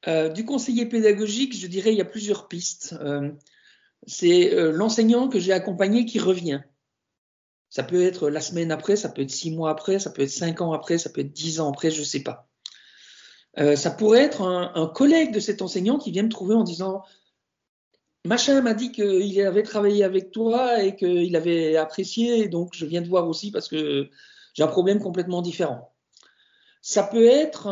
Euh, 0.07 0.29
Du 0.29 0.45
conseiller 0.45 0.87
pédagogique, 0.87 1.57
je 1.59 1.67
dirais, 1.67 1.93
il 1.93 1.99
y 1.99 2.01
a 2.01 2.07
plusieurs 2.07 2.47
pistes. 2.47 2.95
Euh, 3.01 3.33
c'est 4.07 4.55
euh, 4.55 4.71
l'enseignant 4.71 5.29
que 5.29 5.41
j'ai 5.41 5.53
accompagné 5.53 6.07
qui 6.07 6.21
revient. 6.21 6.61
Ça 7.71 7.83
peut 7.83 8.03
être 8.03 8.31
la 8.31 8.41
semaine 8.41 8.71
après, 8.71 8.95
ça 8.95 9.09
peut 9.09 9.23
être 9.23 9.31
six 9.31 9.51
mois 9.51 9.71
après, 9.71 9.99
ça 9.99 10.11
peut 10.11 10.23
être 10.23 10.31
cinq 10.31 10.61
ans 10.61 10.73
après, 10.73 10.97
ça 10.99 11.11
peut 11.11 11.23
être 11.23 11.33
dix 11.33 11.59
ans 11.59 11.69
après, 11.69 11.91
je 11.91 12.01
ne 12.01 12.05
sais 12.05 12.23
pas. 12.23 12.49
ça 13.57 13.91
pourrait 13.91 14.23
être 14.23 14.43
un, 14.43 14.73
un, 14.75 14.87
collègue 14.87 15.33
de 15.33 15.41
cet 15.41 15.63
enseignant 15.63 15.99
qui 15.99 16.11
vient 16.11 16.23
me 16.23 16.29
trouver 16.29 16.55
en 16.55 16.65
disant 16.65 17.03
Machin 18.25 18.61
m'a 18.61 18.75
dit 18.75 18.93
qu'il 18.93 19.41
avait 19.41 19.65
travaillé 19.65 20.05
avec 20.05 20.31
toi 20.31 20.83
et 20.83 20.95
qu'il 20.95 21.35
avait 21.35 21.77
apprécié, 21.77 22.49
donc 22.49 22.71
je 22.73 22.87
viens 22.87 23.03
te 23.03 23.09
voir 23.09 23.29
aussi 23.29 23.51
parce 23.51 23.69
que 23.69 24.09
j'ai 24.55 24.63
un 24.63 24.69
problème 24.69 25.01
complètement 25.01 25.43
différent. 25.43 25.93
Ça 26.83 27.03
peut 27.03 27.27
être 27.27 27.69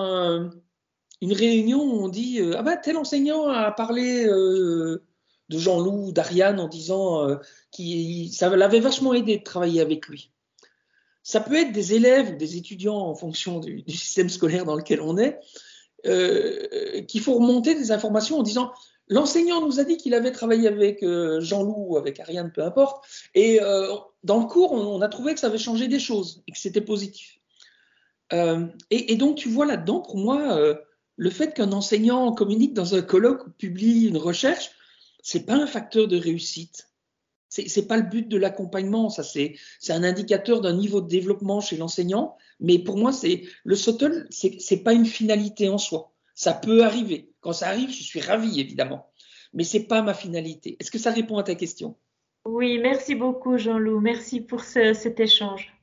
une 1.20 1.32
réunion 1.32 1.82
où 1.82 2.04
on 2.04 2.08
dit 2.08 2.40
euh, 2.40 2.54
Ah 2.56 2.62
ben, 2.62 2.76
tel 2.76 2.96
enseignant 2.96 3.48
a 3.48 3.70
parlé 3.70 4.24
euh, 4.26 5.04
de 5.48 5.58
Jean-Loup 5.58 6.08
ou 6.08 6.12
d'Ariane 6.12 6.60
en 6.60 6.68
disant 6.68 7.28
euh, 7.28 7.36
ça 8.32 8.54
l'avait 8.56 8.80
vachement 8.80 9.14
aidé 9.14 9.38
de 9.38 9.42
travailler 9.42 9.80
avec 9.80 10.06
lui. 10.08 10.30
Ça 11.22 11.40
peut 11.40 11.56
être 11.56 11.72
des 11.72 11.94
élèves 11.94 12.36
des 12.36 12.56
étudiants 12.56 12.96
en 12.96 13.14
fonction 13.14 13.60
du, 13.60 13.84
système 13.88 14.30
scolaire 14.30 14.64
dans 14.64 14.74
lequel 14.74 15.00
on 15.00 15.18
est, 15.18 15.38
qui 17.06 17.18
font 17.18 17.34
remonter 17.34 17.74
des 17.74 17.92
informations 17.92 18.38
en 18.38 18.42
disant 18.42 18.72
L'enseignant 19.10 19.60
nous 19.60 19.80
a 19.80 19.84
dit 19.84 19.96
qu'il 19.96 20.14
avait 20.14 20.30
travaillé 20.30 20.68
avec 20.68 21.02
euh, 21.02 21.40
Jean-Loup 21.40 21.88
ou 21.88 21.96
avec 21.96 22.20
Ariane, 22.20 22.52
peu 22.52 22.62
importe. 22.62 23.04
Et 23.34 23.60
euh, 23.60 23.92
dans 24.22 24.38
le 24.38 24.46
cours, 24.46 24.70
on, 24.70 25.00
a 25.00 25.08
trouvé 25.08 25.34
que 25.34 25.40
ça 25.40 25.48
avait 25.48 25.58
changé 25.58 25.88
des 25.88 25.98
choses 25.98 26.44
et 26.46 26.52
que 26.52 26.58
c'était 26.58 26.80
positif. 26.80 27.40
Euh, 28.32 28.66
et, 28.90 29.16
donc, 29.16 29.36
tu 29.36 29.48
vois 29.48 29.66
là-dedans, 29.66 30.00
pour 30.00 30.16
moi, 30.16 30.76
le 31.16 31.30
fait 31.30 31.52
qu'un 31.54 31.72
enseignant 31.72 32.32
communique 32.32 32.72
dans 32.72 32.94
un 32.94 33.02
colloque 33.02 33.48
ou 33.48 33.50
publie 33.50 34.06
une 34.06 34.16
recherche, 34.16 34.70
c'est 35.24 35.44
pas 35.44 35.54
un 35.54 35.66
facteur 35.66 36.06
de 36.06 36.16
réussite. 36.16 36.88
C'est 37.48 37.88
pas 37.88 37.96
le 37.96 38.04
but 38.04 38.28
de 38.28 38.36
l'accompagnement, 38.36 39.10
c'est 39.10 39.56
un 39.88 40.04
indicateur 40.04 40.60
d'un 40.60 40.72
niveau 40.72 41.00
de 41.00 41.08
développement 41.08 41.60
chez 41.60 41.76
l'enseignant, 41.76 42.36
mais 42.60 42.78
pour 42.78 42.96
moi 42.96 43.12
c'est 43.12 43.42
le 43.64 43.74
SOTL, 43.74 44.28
c'est 44.30 44.84
pas 44.84 44.92
une 44.92 45.04
finalité 45.04 45.68
en 45.68 45.78
soi. 45.78 46.12
Ça 46.36 46.52
peut 46.52 46.84
arriver. 46.84 47.29
Quand 47.40 47.53
ça 47.55 47.68
arrive, 47.68 47.90
je 47.90 48.03
suis 48.03 48.20
ravi, 48.20 48.61
évidemment. 48.61 49.07
Mais 49.55 49.64
ce 49.64 49.79
n'est 49.79 49.85
pas 49.85 50.03
ma 50.03 50.14
finalité. 50.14 50.76
Est-ce 50.79 50.90
que 50.90 50.98
ça 50.98 51.11
répond 51.11 51.38
à 51.38 51.42
ta 51.42 51.55
question? 51.55 51.96
Oui, 52.44 52.79
merci 52.79 53.14
beaucoup, 53.14 53.57
Jean-Loup. 53.57 54.00
Merci 54.00 54.40
pour 54.40 54.61
cet 54.61 55.20
échange. 55.20 55.74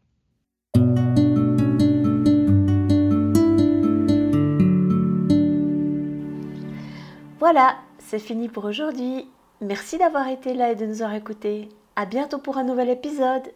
Voilà, 7.40 7.78
c'est 8.00 8.20
fini 8.20 8.50
pour 8.50 8.66
aujourd'hui. 8.66 9.28
Merci 9.62 9.98
d'avoir 9.98 10.28
été 10.28 10.54
là 10.54 10.72
et 10.72 10.76
de 10.76 10.86
nous 10.86 11.02
avoir 11.02 11.16
écoutés. 11.16 11.70
À 11.96 12.06
bientôt 12.06 12.38
pour 12.38 12.58
un 12.58 12.64
nouvel 12.64 12.90
épisode. 12.90 13.52